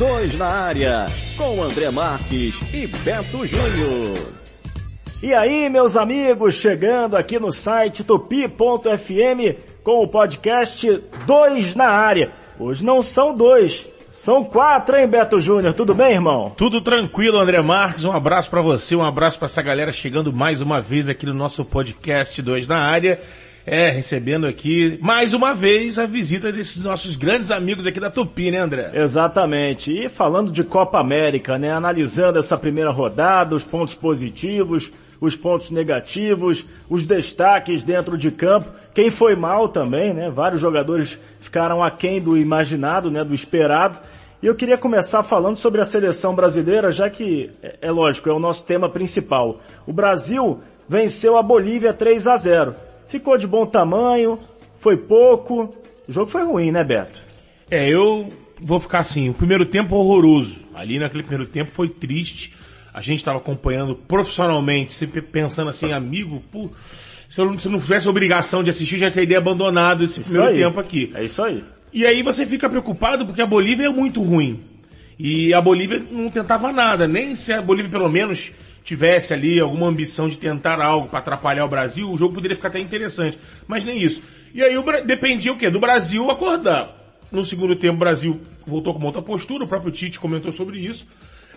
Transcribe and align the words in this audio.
Dois 0.00 0.34
na 0.34 0.46
área, 0.46 1.06
com 1.36 1.62
André 1.62 1.90
Marques 1.90 2.54
e 2.72 2.86
Beto 2.86 3.44
Júnior. 3.46 4.32
E 5.22 5.34
aí, 5.34 5.68
meus 5.68 5.94
amigos, 5.94 6.54
chegando 6.54 7.18
aqui 7.18 7.38
no 7.38 7.52
site 7.52 8.02
tupi.fm 8.02 9.58
com 9.84 10.02
o 10.02 10.08
podcast 10.08 11.02
Dois 11.26 11.74
na 11.74 11.88
área. 11.90 12.32
Hoje 12.58 12.82
não 12.82 13.02
são 13.02 13.36
dois, 13.36 13.86
são 14.08 14.42
quatro, 14.42 14.96
hein, 14.96 15.06
Beto 15.06 15.38
Júnior? 15.38 15.74
Tudo 15.74 15.94
bem, 15.94 16.14
irmão? 16.14 16.50
Tudo 16.56 16.80
tranquilo, 16.80 17.38
André 17.38 17.60
Marques. 17.60 18.02
Um 18.02 18.12
abraço 18.12 18.48
para 18.48 18.62
você, 18.62 18.96
um 18.96 19.04
abraço 19.04 19.38
para 19.38 19.48
essa 19.48 19.60
galera 19.60 19.92
chegando 19.92 20.32
mais 20.32 20.62
uma 20.62 20.80
vez 20.80 21.10
aqui 21.10 21.26
no 21.26 21.34
nosso 21.34 21.62
podcast 21.62 22.40
Dois 22.40 22.66
na 22.66 22.78
área. 22.78 23.20
É, 23.66 23.90
recebendo 23.90 24.46
aqui 24.46 24.98
mais 25.02 25.34
uma 25.34 25.54
vez 25.54 25.98
a 25.98 26.06
visita 26.06 26.50
desses 26.50 26.82
nossos 26.82 27.14
grandes 27.14 27.50
amigos 27.50 27.86
aqui 27.86 28.00
da 28.00 28.10
Tupi, 28.10 28.50
né, 28.50 28.58
André? 28.58 28.90
Exatamente. 28.94 29.92
E 29.92 30.08
falando 30.08 30.50
de 30.50 30.64
Copa 30.64 30.98
América, 30.98 31.58
né, 31.58 31.70
analisando 31.70 32.38
essa 32.38 32.56
primeira 32.56 32.90
rodada, 32.90 33.54
os 33.54 33.64
pontos 33.64 33.94
positivos, 33.94 34.90
os 35.20 35.36
pontos 35.36 35.70
negativos, 35.70 36.64
os 36.88 37.06
destaques 37.06 37.84
dentro 37.84 38.16
de 38.16 38.30
campo, 38.30 38.70
quem 38.94 39.10
foi 39.10 39.36
mal 39.36 39.68
também, 39.68 40.14
né? 40.14 40.30
Vários 40.30 40.60
jogadores 40.60 41.18
ficaram 41.40 41.84
aquém 41.84 42.20
do 42.20 42.38
imaginado, 42.38 43.10
né, 43.10 43.22
do 43.22 43.34
esperado. 43.34 44.00
E 44.42 44.46
eu 44.46 44.54
queria 44.54 44.78
começar 44.78 45.22
falando 45.22 45.58
sobre 45.58 45.82
a 45.82 45.84
seleção 45.84 46.34
brasileira, 46.34 46.90
já 46.90 47.10
que, 47.10 47.50
é, 47.62 47.76
é 47.82 47.90
lógico, 47.90 48.30
é 48.30 48.32
o 48.32 48.38
nosso 48.38 48.64
tema 48.64 48.88
principal. 48.88 49.60
O 49.86 49.92
Brasil 49.92 50.60
venceu 50.88 51.36
a 51.36 51.42
Bolívia 51.42 51.92
3 51.92 52.26
a 52.26 52.36
0 52.36 52.74
ficou 53.10 53.36
de 53.36 53.46
bom 53.46 53.66
tamanho, 53.66 54.38
foi 54.78 54.96
pouco. 54.96 55.74
O 56.08 56.12
jogo 56.12 56.30
foi 56.30 56.42
ruim, 56.44 56.70
né, 56.70 56.82
Beto? 56.82 57.18
É, 57.70 57.88
eu 57.88 58.28
vou 58.60 58.80
ficar 58.80 59.00
assim, 59.00 59.28
o 59.28 59.34
primeiro 59.34 59.64
tempo 59.66 59.94
horroroso. 59.96 60.64
Ali 60.74 60.98
naquele 60.98 61.22
primeiro 61.22 61.50
tempo 61.50 61.70
foi 61.70 61.88
triste. 61.88 62.54
A 62.92 63.00
gente 63.00 63.18
estava 63.18 63.38
acompanhando 63.38 63.94
profissionalmente, 63.94 64.92
sempre 64.92 65.20
pensando 65.20 65.70
assim, 65.70 65.92
amigo, 65.92 66.42
pô, 66.50 66.68
se 67.28 67.40
eu, 67.40 67.44
não, 67.44 67.58
se 67.58 67.68
eu 67.68 67.72
não 67.72 67.78
tivesse 67.78 68.08
obrigação 68.08 68.62
de 68.62 68.70
assistir, 68.70 68.98
já 68.98 69.10
teria 69.10 69.38
abandonado 69.38 70.02
esse 70.02 70.20
Isso 70.20 70.30
primeiro 70.30 70.56
aí. 70.56 70.62
tempo 70.64 70.80
aqui. 70.80 71.12
É 71.14 71.24
isso 71.24 71.42
aí. 71.42 71.62
E 71.92 72.04
aí 72.04 72.22
você 72.22 72.44
fica 72.46 72.68
preocupado 72.68 73.24
porque 73.24 73.42
a 73.42 73.46
Bolívia 73.46 73.86
é 73.86 73.90
muito 73.90 74.20
ruim. 74.22 74.60
E 75.18 75.52
a 75.52 75.60
Bolívia 75.60 76.02
não 76.10 76.30
tentava 76.30 76.72
nada, 76.72 77.06
nem 77.06 77.36
se 77.36 77.52
a 77.52 77.60
Bolívia 77.60 77.90
pelo 77.90 78.08
menos 78.08 78.52
tivesse 78.84 79.32
ali 79.32 79.60
alguma 79.60 79.86
ambição 79.86 80.28
de 80.28 80.38
tentar 80.38 80.80
algo 80.80 81.08
para 81.08 81.18
atrapalhar 81.18 81.64
o 81.64 81.68
Brasil, 81.68 82.10
o 82.10 82.18
jogo 82.18 82.34
poderia 82.34 82.56
ficar 82.56 82.68
até 82.68 82.78
interessante. 82.78 83.38
Mas 83.66 83.84
nem 83.84 84.02
isso. 84.02 84.22
E 84.52 84.62
aí 84.62 84.74
dependia 85.04 85.52
o 85.52 85.56
quê? 85.56 85.70
Do 85.70 85.80
Brasil 85.80 86.30
acordar. 86.30 86.96
No 87.30 87.44
segundo 87.44 87.76
tempo 87.76 87.94
o 87.94 87.98
Brasil 87.98 88.40
voltou 88.66 88.92
com 88.94 89.04
outra 89.04 89.22
postura, 89.22 89.64
o 89.64 89.68
próprio 89.68 89.92
Tite 89.92 90.18
comentou 90.18 90.52
sobre 90.52 90.78
isso. 90.78 91.06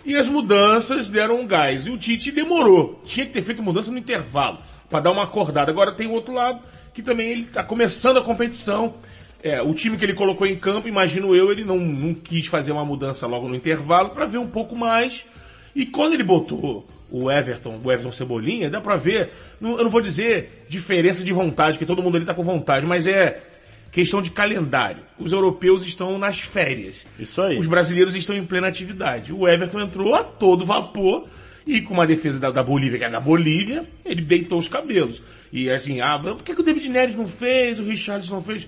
E 0.04 0.14
as 0.16 0.28
mudanças 0.28 1.08
deram 1.08 1.40
um 1.40 1.46
gás. 1.46 1.86
E 1.86 1.90
o 1.90 1.98
Tite 1.98 2.30
demorou. 2.30 3.00
Tinha 3.04 3.26
que 3.26 3.32
ter 3.32 3.42
feito 3.42 3.62
mudança 3.62 3.90
no 3.90 3.98
intervalo, 3.98 4.58
para 4.88 5.00
dar 5.00 5.10
uma 5.10 5.24
acordada. 5.24 5.70
Agora 5.70 5.92
tem 5.92 6.06
o 6.06 6.12
outro 6.12 6.34
lado, 6.34 6.60
que 6.92 7.02
também 7.02 7.30
ele 7.30 7.42
está 7.42 7.64
começando 7.64 8.18
a 8.18 8.22
competição. 8.22 8.94
É, 9.42 9.60
o 9.60 9.74
time 9.74 9.96
que 9.96 10.04
ele 10.04 10.14
colocou 10.14 10.46
em 10.46 10.56
campo, 10.56 10.88
imagino 10.88 11.34
eu, 11.34 11.50
ele 11.50 11.64
não, 11.64 11.78
não 11.78 12.14
quis 12.14 12.46
fazer 12.46 12.72
uma 12.72 12.84
mudança 12.84 13.26
logo 13.26 13.48
no 13.48 13.54
intervalo 13.54 14.10
para 14.10 14.26
ver 14.26 14.38
um 14.38 14.46
pouco 14.46 14.76
mais. 14.76 15.24
E 15.74 15.86
quando 15.86 16.14
ele 16.14 16.22
botou 16.22 16.86
o 17.10 17.30
Everton, 17.30 17.80
o 17.82 17.90
Everton 17.92 18.12
Cebolinha, 18.12 18.70
dá 18.70 18.80
pra 18.80 18.96
ver, 18.96 19.30
não- 19.60 19.76
eu 19.78 19.84
não 19.84 19.90
vou 19.90 20.00
dizer 20.00 20.66
diferença 20.68 21.22
de 21.24 21.32
vontade, 21.32 21.78
que 21.78 21.86
todo 21.86 22.02
mundo 22.02 22.16
ali 22.16 22.24
tá 22.24 22.34
com 22.34 22.42
vontade, 22.42 22.86
mas 22.86 23.06
é 23.06 23.42
questão 23.92 24.20
de 24.20 24.30
calendário. 24.30 25.02
Os 25.18 25.30
europeus 25.32 25.86
estão 25.86 26.18
nas 26.18 26.40
férias. 26.40 27.06
Isso 27.18 27.40
aí. 27.42 27.56
Os 27.58 27.66
brasileiros 27.66 28.14
estão 28.14 28.34
em 28.36 28.44
plena 28.44 28.66
atividade. 28.66 29.32
O 29.32 29.46
Everton 29.48 29.80
entrou 29.80 30.14
a 30.14 30.24
todo 30.24 30.64
vapor 30.64 31.26
e 31.66 31.80
com 31.80 31.94
uma 31.94 32.06
defesa 32.06 32.38
da, 32.40 32.50
da 32.50 32.62
Bolívia, 32.62 32.98
que 32.98 33.04
é 33.04 33.10
da 33.10 33.20
Bolívia, 33.20 33.84
ele 34.04 34.20
deitou 34.20 34.58
os 34.58 34.66
cabelos. 34.68 35.22
E 35.52 35.70
assim, 35.70 36.00
ah, 36.00 36.18
por 36.18 36.42
que, 36.42 36.54
que 36.54 36.60
o 36.60 36.64
David 36.64 36.88
Neres 36.88 37.14
não 37.14 37.28
fez, 37.28 37.78
o 37.78 37.84
Richarlison 37.84 38.34
não 38.36 38.42
fez? 38.42 38.66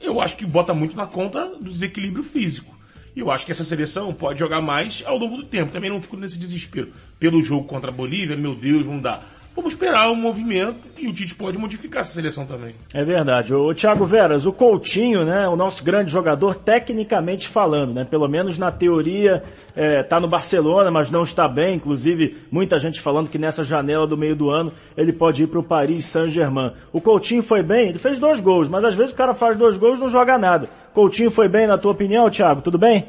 Eu 0.00 0.20
acho 0.20 0.36
que 0.36 0.46
bota 0.46 0.72
muito 0.72 0.96
na 0.96 1.06
conta 1.06 1.46
do 1.60 1.70
desequilíbrio 1.70 2.22
físico. 2.22 2.75
E 3.16 3.20
eu 3.20 3.30
acho 3.30 3.46
que 3.46 3.52
essa 3.52 3.64
seleção 3.64 4.12
pode 4.12 4.38
jogar 4.38 4.60
mais 4.60 5.02
ao 5.06 5.16
longo 5.16 5.38
do 5.38 5.44
tempo. 5.44 5.72
Também 5.72 5.88
não 5.88 6.02
fico 6.02 6.18
nesse 6.18 6.36
desespero. 6.36 6.92
Pelo 7.18 7.42
jogo 7.42 7.64
contra 7.64 7.90
a 7.90 7.94
Bolívia, 7.94 8.36
meu 8.36 8.54
Deus, 8.54 8.86
não 8.86 9.00
dá. 9.00 9.22
Vamos 9.56 9.72
esperar 9.72 10.10
o 10.10 10.14
movimento 10.14 10.76
e 10.98 11.08
o 11.08 11.12
Tite 11.14 11.34
pode 11.34 11.56
modificar 11.56 12.02
essa 12.02 12.12
seleção 12.12 12.44
também. 12.44 12.74
É 12.92 13.02
verdade. 13.02 13.54
O 13.54 13.72
Thiago 13.72 14.04
Veras, 14.04 14.44
o 14.44 14.52
Coutinho, 14.52 15.24
né, 15.24 15.48
o 15.48 15.56
nosso 15.56 15.82
grande 15.82 16.10
jogador, 16.10 16.54
tecnicamente 16.54 17.48
falando, 17.48 17.94
né, 17.94 18.04
pelo 18.04 18.28
menos 18.28 18.58
na 18.58 18.70
teoria, 18.70 19.42
é, 19.74 20.02
tá 20.02 20.20
no 20.20 20.28
Barcelona, 20.28 20.90
mas 20.90 21.10
não 21.10 21.22
está 21.22 21.48
bem. 21.48 21.76
Inclusive, 21.76 22.36
muita 22.50 22.78
gente 22.78 23.00
falando 23.00 23.30
que 23.30 23.38
nessa 23.38 23.64
janela 23.64 24.06
do 24.06 24.16
meio 24.16 24.36
do 24.36 24.50
ano 24.50 24.70
ele 24.94 25.12
pode 25.12 25.42
ir 25.42 25.46
para 25.46 25.58
o 25.58 25.64
Paris 25.64 26.04
Saint-Germain. 26.04 26.72
O 26.92 27.00
Coutinho 27.00 27.42
foi 27.42 27.62
bem, 27.62 27.88
ele 27.88 27.98
fez 27.98 28.18
dois 28.18 28.40
gols, 28.40 28.68
mas 28.68 28.84
às 28.84 28.94
vezes 28.94 29.12
o 29.12 29.16
cara 29.16 29.32
faz 29.32 29.56
dois 29.56 29.78
gols 29.78 29.96
e 29.96 30.02
não 30.02 30.10
joga 30.10 30.36
nada. 30.36 30.68
Coutinho 30.92 31.30
foi 31.30 31.48
bem, 31.48 31.66
na 31.66 31.78
tua 31.78 31.92
opinião, 31.92 32.28
Thiago? 32.28 32.60
Tudo 32.60 32.76
bem? 32.76 33.06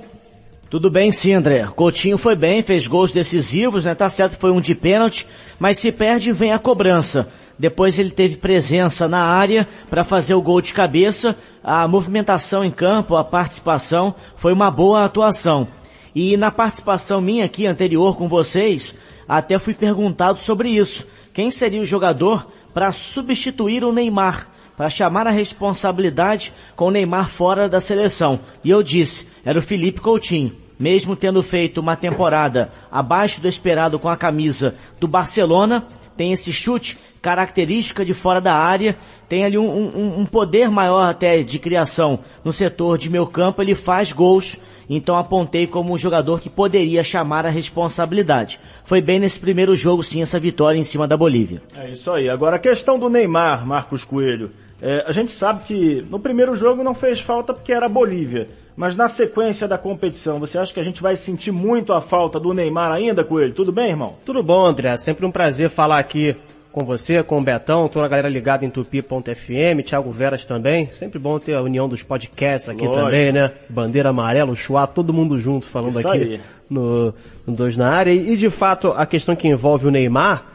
Tudo 0.69 0.89
bem 0.89 1.13
sim, 1.13 1.31
André. 1.31 1.65
Coutinho 1.75 2.17
foi 2.17 2.35
bem, 2.35 2.61
fez 2.61 2.87
gols 2.87 3.13
decisivos, 3.13 3.85
né? 3.85 3.95
Tá 3.95 4.09
certo 4.09 4.37
foi 4.37 4.51
um 4.51 4.59
de 4.59 4.75
pênalti, 4.75 5.25
mas 5.57 5.79
se 5.79 5.93
perde 5.93 6.33
vem 6.33 6.51
a 6.51 6.59
cobrança. 6.59 7.29
Depois 7.57 7.97
ele 7.97 8.11
teve 8.11 8.35
presença 8.35 9.07
na 9.07 9.23
área 9.23 9.65
para 9.89 10.03
fazer 10.03 10.33
o 10.33 10.41
gol 10.41 10.61
de 10.61 10.73
cabeça. 10.73 11.37
A 11.63 11.87
movimentação 11.87 12.65
em 12.65 12.71
campo, 12.71 13.15
a 13.15 13.23
participação, 13.23 14.13
foi 14.35 14.51
uma 14.51 14.69
boa 14.69 15.05
atuação. 15.05 15.67
E 16.13 16.35
na 16.35 16.51
participação 16.51 17.21
minha 17.21 17.45
aqui 17.45 17.65
anterior 17.65 18.17
com 18.17 18.27
vocês, 18.27 18.93
até 19.27 19.57
fui 19.57 19.73
perguntado 19.73 20.37
sobre 20.39 20.69
isso. 20.69 21.07
Quem 21.33 21.49
seria 21.49 21.81
o 21.81 21.85
jogador 21.85 22.45
para 22.73 22.91
substituir 22.91 23.85
o 23.85 23.93
Neymar? 23.93 24.49
Para 24.77 24.91
chamar 24.91 25.25
a 25.25 25.31
responsabilidade 25.31 26.53
com 26.75 26.85
o 26.85 26.91
Neymar 26.91 27.27
fora 27.27 27.67
da 27.67 27.81
seleção. 27.81 28.39
E 28.63 28.69
eu 28.69 28.83
disse, 28.83 29.27
era 29.43 29.57
o 29.57 29.63
Felipe 29.63 29.99
Coutinho. 29.99 30.55
Mesmo 30.79 31.15
tendo 31.15 31.41
feito 31.41 31.81
uma 31.81 31.95
temporada 31.95 32.71
abaixo 32.91 33.41
do 33.41 33.47
esperado 33.47 33.97
com 33.97 34.07
a 34.07 34.15
camisa 34.15 34.75
do 34.99 35.07
Barcelona, 35.07 35.87
tem 36.15 36.31
esse 36.31 36.53
chute 36.53 36.99
característica 37.19 38.05
de 38.05 38.13
fora 38.13 38.39
da 38.39 38.53
área, 38.53 38.95
tem 39.27 39.43
ali 39.43 39.57
um, 39.57 39.67
um, 39.67 40.19
um 40.19 40.25
poder 40.25 40.69
maior 40.69 41.09
até 41.09 41.41
de 41.41 41.57
criação 41.57 42.19
no 42.43 42.53
setor 42.53 42.99
de 42.99 43.09
meio 43.09 43.25
campo, 43.25 43.61
ele 43.61 43.73
faz 43.73 44.11
gols, 44.11 44.57
então 44.87 45.15
apontei 45.15 45.65
como 45.65 45.93
um 45.93 45.97
jogador 45.97 46.39
que 46.39 46.49
poderia 46.49 47.03
chamar 47.03 47.45
a 47.45 47.49
responsabilidade. 47.49 48.59
Foi 48.83 49.01
bem 49.01 49.19
nesse 49.19 49.39
primeiro 49.39 49.75
jogo 49.75 50.03
sim 50.03 50.21
essa 50.21 50.39
vitória 50.39 50.77
em 50.77 50.83
cima 50.83 51.07
da 51.07 51.17
Bolívia. 51.17 51.61
É 51.75 51.89
isso 51.89 52.11
aí. 52.11 52.29
Agora 52.29 52.57
a 52.57 52.59
questão 52.59 52.99
do 52.99 53.09
Neymar, 53.09 53.65
Marcos 53.65 54.05
Coelho. 54.05 54.51
É, 54.81 55.05
a 55.07 55.11
gente 55.11 55.31
sabe 55.31 55.63
que 55.63 56.05
no 56.09 56.19
primeiro 56.19 56.55
jogo 56.55 56.83
não 56.83 56.93
fez 56.93 57.19
falta 57.19 57.53
porque 57.53 57.73
era 57.73 57.87
a 57.87 57.89
Bolívia. 57.89 58.47
Mas 58.75 58.95
na 58.95 59.07
sequência 59.07 59.67
da 59.67 59.77
competição, 59.77 60.39
você 60.39 60.59
acha 60.59 60.71
que 60.71 60.79
a 60.79 60.83
gente 60.83 61.01
vai 61.01 61.15
sentir 61.15 61.51
muito 61.51 61.93
a 61.93 61.99
falta 61.99 62.39
do 62.39 62.53
Neymar 62.53 62.91
ainda, 62.91 63.23
Coelho? 63.23 63.53
Tudo 63.53 63.71
bem, 63.71 63.89
irmão? 63.89 64.15
Tudo 64.23 64.43
bom, 64.43 64.65
André. 64.65 64.95
Sempre 64.97 65.25
um 65.25 65.31
prazer 65.31 65.67
falar 65.69 65.97
aqui 65.97 66.35
com 66.71 66.85
você, 66.85 67.23
com 67.23 67.39
o 67.39 67.41
Betão, 67.41 67.89
toda 67.89 68.05
a 68.05 68.07
galera 68.07 68.29
ligada 68.29 68.63
em 68.63 68.69
tupi.fm, 68.69 69.81
Thiago 69.83 70.11
Veras 70.11 70.45
também. 70.45 70.89
Sempre 70.91 71.17
bom 71.17 71.39
ter 71.39 71.55
a 71.55 71.61
união 71.63 71.89
dos 71.89 72.03
podcasts 72.03 72.69
aqui 72.69 72.85
Lógico. 72.85 73.03
também, 73.03 73.31
né? 73.31 73.51
Bandeira 73.67 74.09
amarela, 74.09 74.51
o 74.51 74.55
Chua, 74.55 74.85
todo 74.85 75.11
mundo 75.11 75.39
junto 75.39 75.65
falando 75.65 75.97
Isso 75.97 76.07
aqui 76.07 76.17
aí. 76.17 76.41
no, 76.69 77.11
no 77.47 77.55
Dois 77.55 77.75
na 77.75 77.89
Área. 77.89 78.11
E 78.11 78.37
de 78.37 78.51
fato, 78.51 78.89
a 78.95 79.07
questão 79.07 79.35
que 79.35 79.47
envolve 79.47 79.87
o 79.87 79.91
Neymar, 79.91 80.45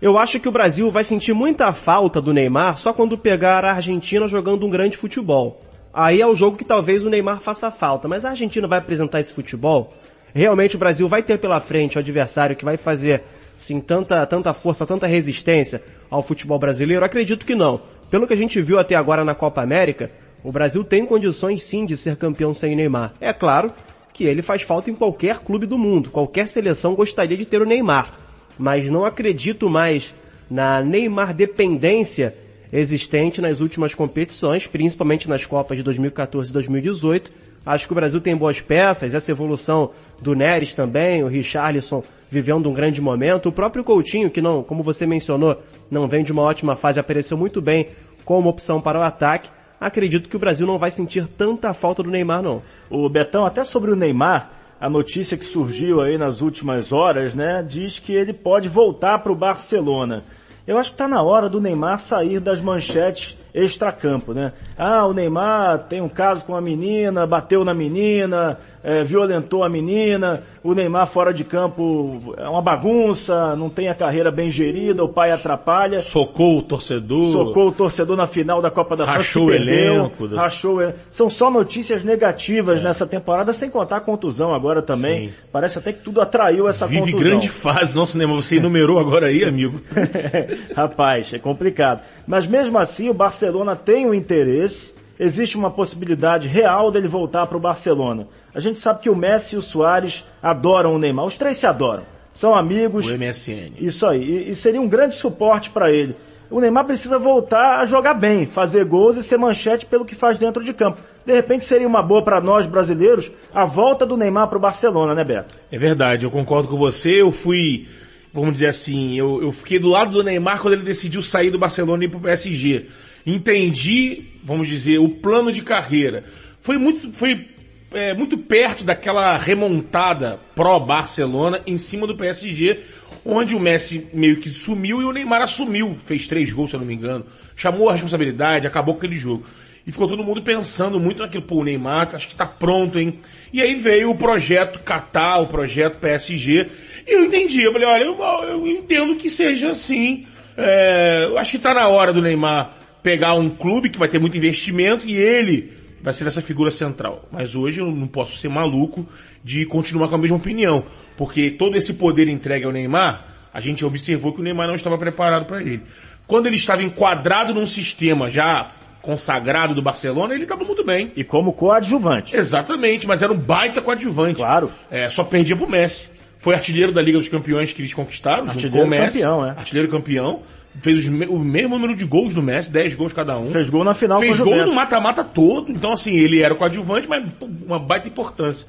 eu 0.00 0.16
acho 0.16 0.40
que 0.40 0.48
o 0.48 0.52
Brasil 0.52 0.90
vai 0.90 1.04
sentir 1.04 1.34
muita 1.34 1.72
falta 1.74 2.20
do 2.22 2.32
Neymar 2.32 2.76
só 2.76 2.92
quando 2.92 3.18
pegar 3.18 3.64
a 3.64 3.74
Argentina 3.74 4.26
jogando 4.26 4.64
um 4.64 4.70
grande 4.70 4.96
futebol. 4.96 5.60
Aí 5.92 6.22
é 6.22 6.26
o 6.26 6.34
jogo 6.34 6.56
que 6.56 6.64
talvez 6.64 7.04
o 7.04 7.10
Neymar 7.10 7.40
faça 7.40 7.70
falta, 7.70 8.08
mas 8.08 8.24
a 8.24 8.30
Argentina 8.30 8.66
vai 8.66 8.78
apresentar 8.78 9.20
esse 9.20 9.32
futebol? 9.32 9.92
Realmente 10.32 10.76
o 10.76 10.78
Brasil 10.78 11.06
vai 11.06 11.22
ter 11.22 11.38
pela 11.38 11.60
frente 11.60 11.96
o 11.96 12.00
adversário 12.00 12.56
que 12.56 12.64
vai 12.64 12.76
fazer 12.76 13.22
sim 13.58 13.78
tanta, 13.80 14.24
tanta 14.24 14.54
força, 14.54 14.86
tanta 14.86 15.06
resistência 15.06 15.82
ao 16.08 16.22
futebol 16.22 16.58
brasileiro? 16.58 17.04
Acredito 17.04 17.44
que 17.44 17.54
não. 17.54 17.82
Pelo 18.10 18.26
que 18.26 18.32
a 18.32 18.36
gente 18.36 18.60
viu 18.62 18.78
até 18.78 18.94
agora 18.94 19.24
na 19.24 19.34
Copa 19.34 19.60
América, 19.60 20.10
o 20.42 20.50
Brasil 20.50 20.82
tem 20.82 21.04
condições 21.04 21.62
sim 21.64 21.84
de 21.84 21.96
ser 21.96 22.16
campeão 22.16 22.54
sem 22.54 22.74
Neymar. 22.74 23.12
É 23.20 23.32
claro 23.32 23.70
que 24.14 24.24
ele 24.24 24.40
faz 24.40 24.62
falta 24.62 24.90
em 24.90 24.94
qualquer 24.94 25.40
clube 25.40 25.66
do 25.66 25.76
mundo, 25.76 26.10
qualquer 26.10 26.48
seleção 26.48 26.94
gostaria 26.94 27.36
de 27.36 27.44
ter 27.44 27.60
o 27.60 27.66
Neymar. 27.66 28.29
Mas 28.60 28.90
não 28.90 29.06
acredito 29.06 29.70
mais 29.70 30.14
na 30.50 30.82
Neymar 30.82 31.32
dependência 31.32 32.34
existente 32.70 33.40
nas 33.40 33.60
últimas 33.60 33.94
competições, 33.94 34.66
principalmente 34.66 35.26
nas 35.30 35.46
Copas 35.46 35.78
de 35.78 35.82
2014 35.82 36.50
e 36.50 36.52
2018. 36.52 37.32
Acho 37.64 37.86
que 37.86 37.92
o 37.92 37.94
Brasil 37.94 38.20
tem 38.20 38.36
boas 38.36 38.60
peças, 38.60 39.14
essa 39.14 39.30
evolução 39.30 39.92
do 40.20 40.34
Neres 40.34 40.74
também, 40.74 41.24
o 41.24 41.26
Richarlison 41.26 42.04
vivendo 42.28 42.68
um 42.68 42.74
grande 42.74 43.00
momento, 43.00 43.48
o 43.48 43.52
próprio 43.52 43.82
Coutinho, 43.82 44.28
que 44.28 44.42
não, 44.42 44.62
como 44.62 44.82
você 44.82 45.06
mencionou, 45.06 45.58
não 45.90 46.06
vem 46.06 46.22
de 46.22 46.30
uma 46.30 46.42
ótima 46.42 46.76
fase, 46.76 47.00
apareceu 47.00 47.38
muito 47.38 47.62
bem 47.62 47.86
como 48.26 48.50
opção 48.50 48.78
para 48.78 48.98
o 48.98 49.02
ataque. 49.02 49.48
Acredito 49.80 50.28
que 50.28 50.36
o 50.36 50.38
Brasil 50.38 50.66
não 50.66 50.76
vai 50.76 50.90
sentir 50.90 51.26
tanta 51.26 51.72
falta 51.72 52.02
do 52.02 52.10
Neymar 52.10 52.42
não. 52.42 52.62
O 52.90 53.08
Betão, 53.08 53.46
até 53.46 53.64
sobre 53.64 53.90
o 53.90 53.96
Neymar, 53.96 54.50
a 54.80 54.88
notícia 54.88 55.36
que 55.36 55.44
surgiu 55.44 56.00
aí 56.00 56.16
nas 56.16 56.40
últimas 56.40 56.90
horas, 56.90 57.34
né, 57.34 57.62
diz 57.62 57.98
que 57.98 58.14
ele 58.14 58.32
pode 58.32 58.66
voltar 58.66 59.18
para 59.18 59.30
o 59.30 59.36
Barcelona. 59.36 60.24
Eu 60.66 60.78
acho 60.78 60.90
que 60.90 60.94
está 60.94 61.06
na 61.06 61.22
hora 61.22 61.50
do 61.50 61.60
Neymar 61.60 61.98
sair 61.98 62.40
das 62.40 62.62
manchetes 62.62 63.36
extracampo, 63.52 64.32
né? 64.32 64.52
Ah, 64.78 65.04
o 65.06 65.12
Neymar 65.12 65.86
tem 65.88 66.00
um 66.00 66.08
caso 66.08 66.44
com 66.44 66.54
a 66.56 66.60
menina, 66.60 67.26
bateu 67.26 67.64
na 67.64 67.74
menina, 67.74 68.58
é, 68.82 69.04
violentou 69.04 69.62
a 69.62 69.68
menina, 69.68 70.42
o 70.62 70.74
Neymar 70.74 71.06
fora 71.06 71.32
de 71.32 71.44
campo 71.44 72.34
é 72.36 72.48
uma 72.48 72.62
bagunça, 72.62 73.54
não 73.56 73.68
tem 73.68 73.88
a 73.88 73.94
carreira 73.94 74.30
bem 74.30 74.50
gerida, 74.50 75.04
o 75.04 75.08
pai 75.08 75.30
atrapalha. 75.32 76.02
Socou 76.02 76.58
o 76.58 76.62
torcedor. 76.62 77.32
Socou 77.32 77.68
o 77.68 77.72
torcedor 77.72 78.16
na 78.16 78.26
final 78.26 78.60
da 78.60 78.70
Copa 78.70 78.96
da 78.96 79.04
Rachou 79.04 79.46
França. 79.46 79.62
o 79.62 79.68
elenco. 79.68 80.26
Rachou 80.28 80.76
o 80.76 80.82
elenco. 80.82 80.98
São 81.10 81.28
só 81.28 81.50
notícias 81.50 82.02
negativas 82.02 82.80
é. 82.80 82.82
nessa 82.82 83.06
temporada, 83.06 83.52
sem 83.52 83.70
contar 83.70 83.98
a 83.98 84.00
contusão 84.00 84.54
agora 84.54 84.82
também. 84.82 85.28
Sim. 85.28 85.34
Parece 85.52 85.78
até 85.78 85.92
que 85.92 86.02
tudo 86.02 86.20
atraiu 86.20 86.68
essa 86.68 86.86
Vive 86.86 87.12
contusão. 87.12 87.20
grande 87.20 87.48
fase, 87.48 87.94
nosso 87.94 88.16
Neymar, 88.16 88.36
você 88.36 88.56
enumerou 88.56 88.98
agora 88.98 89.26
aí, 89.26 89.44
amigo. 89.44 89.80
Rapaz, 90.74 91.32
é 91.32 91.38
complicado. 91.38 92.02
Mas 92.26 92.46
mesmo 92.46 92.78
assim, 92.78 93.08
o 93.08 93.14
Barcelona 93.14 93.76
tem 93.76 94.06
o 94.06 94.10
um 94.10 94.14
interesse, 94.14 94.94
existe 95.18 95.56
uma 95.56 95.70
possibilidade 95.70 96.48
real 96.48 96.90
dele 96.90 97.08
voltar 97.08 97.46
para 97.46 97.56
o 97.56 97.60
Barcelona. 97.60 98.26
A 98.54 98.60
gente 98.60 98.78
sabe 98.78 99.00
que 99.00 99.10
o 99.10 99.16
Messi 99.16 99.54
e 99.54 99.58
o 99.58 99.62
Soares 99.62 100.24
adoram 100.42 100.94
o 100.94 100.98
Neymar. 100.98 101.24
Os 101.24 101.38
três 101.38 101.56
se 101.56 101.66
adoram. 101.66 102.04
São 102.32 102.54
amigos. 102.54 103.06
O 103.06 103.16
MSN. 103.16 103.72
Isso 103.78 104.06
aí. 104.06 104.22
E, 104.22 104.50
e 104.50 104.54
seria 104.54 104.80
um 104.80 104.88
grande 104.88 105.14
suporte 105.14 105.70
para 105.70 105.92
ele. 105.92 106.14
O 106.50 106.60
Neymar 106.60 106.84
precisa 106.84 107.16
voltar 107.16 107.78
a 107.78 107.84
jogar 107.84 108.14
bem, 108.14 108.44
fazer 108.44 108.84
gols 108.84 109.16
e 109.16 109.22
ser 109.22 109.36
manchete 109.36 109.86
pelo 109.86 110.04
que 110.04 110.16
faz 110.16 110.36
dentro 110.36 110.64
de 110.64 110.74
campo. 110.74 110.98
De 111.24 111.32
repente 111.32 111.64
seria 111.64 111.86
uma 111.86 112.02
boa 112.02 112.24
para 112.24 112.40
nós 112.40 112.66
brasileiros 112.66 113.30
a 113.54 113.64
volta 113.64 114.04
do 114.04 114.16
Neymar 114.16 114.48
para 114.48 114.58
o 114.58 114.60
Barcelona, 114.60 115.14
né, 115.14 115.22
Beto? 115.22 115.56
É 115.70 115.78
verdade, 115.78 116.24
eu 116.24 116.30
concordo 116.30 116.66
com 116.66 116.76
você. 116.76 117.22
Eu 117.22 117.30
fui, 117.30 117.86
vamos 118.34 118.54
dizer 118.54 118.66
assim, 118.66 119.16
eu, 119.16 119.40
eu 119.40 119.52
fiquei 119.52 119.78
do 119.78 119.88
lado 119.88 120.10
do 120.10 120.24
Neymar 120.24 120.60
quando 120.60 120.74
ele 120.74 120.82
decidiu 120.82 121.22
sair 121.22 121.50
do 121.50 121.58
Barcelona 121.58 122.02
e 122.02 122.06
ir 122.06 122.10
para 122.10 122.18
o 122.18 122.22
PSG. 122.22 122.86
Entendi, 123.24 124.24
vamos 124.42 124.66
dizer, 124.66 124.98
o 124.98 125.08
plano 125.08 125.52
de 125.52 125.62
carreira. 125.62 126.24
Foi 126.60 126.76
muito, 126.76 127.12
foi 127.12 127.46
é, 127.92 128.14
muito 128.14 128.38
perto 128.38 128.84
daquela 128.84 129.36
remontada 129.36 130.38
pró-Barcelona 130.54 131.60
em 131.66 131.78
cima 131.78 132.06
do 132.06 132.16
PSG, 132.16 132.78
onde 133.24 133.56
o 133.56 133.60
Messi 133.60 134.06
meio 134.12 134.36
que 134.36 134.48
sumiu 134.48 135.00
e 135.00 135.04
o 135.04 135.12
Neymar 135.12 135.42
assumiu, 135.42 135.98
fez 136.04 136.26
três 136.26 136.52
gols, 136.52 136.70
se 136.70 136.76
eu 136.76 136.80
não 136.80 136.86
me 136.86 136.94
engano, 136.94 137.26
chamou 137.56 137.88
a 137.88 137.92
responsabilidade, 137.92 138.66
acabou 138.66 138.94
aquele 138.94 139.16
jogo. 139.16 139.44
E 139.86 139.92
ficou 139.92 140.06
todo 140.06 140.22
mundo 140.22 140.42
pensando 140.42 141.00
muito 141.00 141.22
naquilo, 141.22 141.42
pô, 141.42 141.56
o 141.56 141.64
Neymar 141.64 142.14
acho 142.14 142.28
que 142.28 142.34
tá 142.34 142.46
pronto, 142.46 142.98
hein? 142.98 143.18
E 143.52 143.60
aí 143.60 143.74
veio 143.74 144.10
o 144.10 144.16
projeto 144.16 144.78
Qatar, 144.80 145.42
o 145.42 145.46
projeto 145.46 145.98
PSG, 145.98 146.66
e 147.06 147.12
eu 147.12 147.24
entendi, 147.24 147.62
eu 147.62 147.72
falei, 147.72 147.88
olha, 147.88 148.04
eu, 148.04 148.18
eu 148.48 148.66
entendo 148.66 149.16
que 149.16 149.28
seja 149.28 149.70
assim, 149.70 150.26
é, 150.56 151.24
eu 151.28 151.38
acho 151.38 151.52
que 151.52 151.58
tá 151.58 151.74
na 151.74 151.88
hora 151.88 152.12
do 152.12 152.22
Neymar 152.22 152.76
pegar 153.02 153.34
um 153.34 153.48
clube 153.48 153.88
que 153.88 153.98
vai 153.98 154.08
ter 154.08 154.20
muito 154.20 154.36
investimento 154.36 155.08
e 155.08 155.16
ele 155.16 155.79
vai 156.02 156.12
ser 156.12 156.26
essa 156.26 156.42
figura 156.42 156.70
central. 156.70 157.24
Mas 157.30 157.54
hoje 157.54 157.80
eu 157.80 157.90
não 157.90 158.06
posso 158.06 158.36
ser 158.38 158.48
maluco 158.48 159.06
de 159.42 159.64
continuar 159.66 160.08
com 160.08 160.14
a 160.14 160.18
mesma 160.18 160.36
opinião, 160.36 160.84
porque 161.16 161.50
todo 161.50 161.76
esse 161.76 161.94
poder 161.94 162.28
entregue 162.28 162.64
ao 162.64 162.72
Neymar, 162.72 163.24
a 163.52 163.60
gente 163.60 163.84
observou 163.84 164.32
que 164.32 164.40
o 164.40 164.42
Neymar 164.42 164.66
não 164.66 164.74
estava 164.74 164.96
preparado 164.98 165.46
para 165.46 165.60
ele. 165.60 165.82
Quando 166.26 166.46
ele 166.46 166.56
estava 166.56 166.82
enquadrado 166.82 167.52
num 167.52 167.66
sistema 167.66 168.30
já 168.30 168.68
consagrado 169.02 169.74
do 169.74 169.82
Barcelona, 169.82 170.34
ele 170.34 170.44
estava 170.44 170.64
muito 170.64 170.84
bem. 170.84 171.10
E 171.16 171.24
como 171.24 171.52
coadjuvante. 171.52 172.36
Exatamente, 172.36 173.06
mas 173.06 173.22
era 173.22 173.32
um 173.32 173.38
baita 173.38 173.80
coadjuvante. 173.80 174.36
Claro. 174.36 174.70
É, 174.90 175.08
só 175.08 175.24
perdia 175.24 175.56
pro 175.56 175.68
Messi. 175.68 176.08
Foi 176.38 176.54
artilheiro 176.54 176.92
da 176.92 177.02
Liga 177.02 177.18
dos 177.18 177.28
Campeões 177.28 177.72
que 177.72 177.82
eles 177.82 177.92
conquistaram, 177.92 178.44
artilheiro 178.44 178.70
junto 178.70 178.78
com 178.78 178.84
o 178.84 178.88
Messi. 178.88 179.18
Campeão, 179.18 179.46
é. 179.46 179.50
Artilheiro 179.50 179.88
campeão 179.88 180.42
fez 180.80 181.06
o 181.06 181.38
mesmo 181.38 181.70
número 181.70 181.96
de 181.96 182.04
gols 182.04 182.34
do 182.34 182.42
Messi, 182.42 182.70
10 182.70 182.94
gols 182.94 183.12
cada 183.12 183.36
um. 183.38 183.50
Fez 183.50 183.68
gol 183.68 183.84
na 183.84 183.94
final 183.94 184.20
Fez 184.20 184.38
gol 184.38 184.66
no 184.66 184.74
mata-mata 184.74 185.24
todo. 185.24 185.70
Então, 185.70 185.92
assim, 185.92 186.14
ele 186.14 186.42
era 186.42 186.54
coadjuvante, 186.54 187.08
mas 187.08 187.24
uma 187.66 187.78
baita 187.78 188.08
importância. 188.08 188.66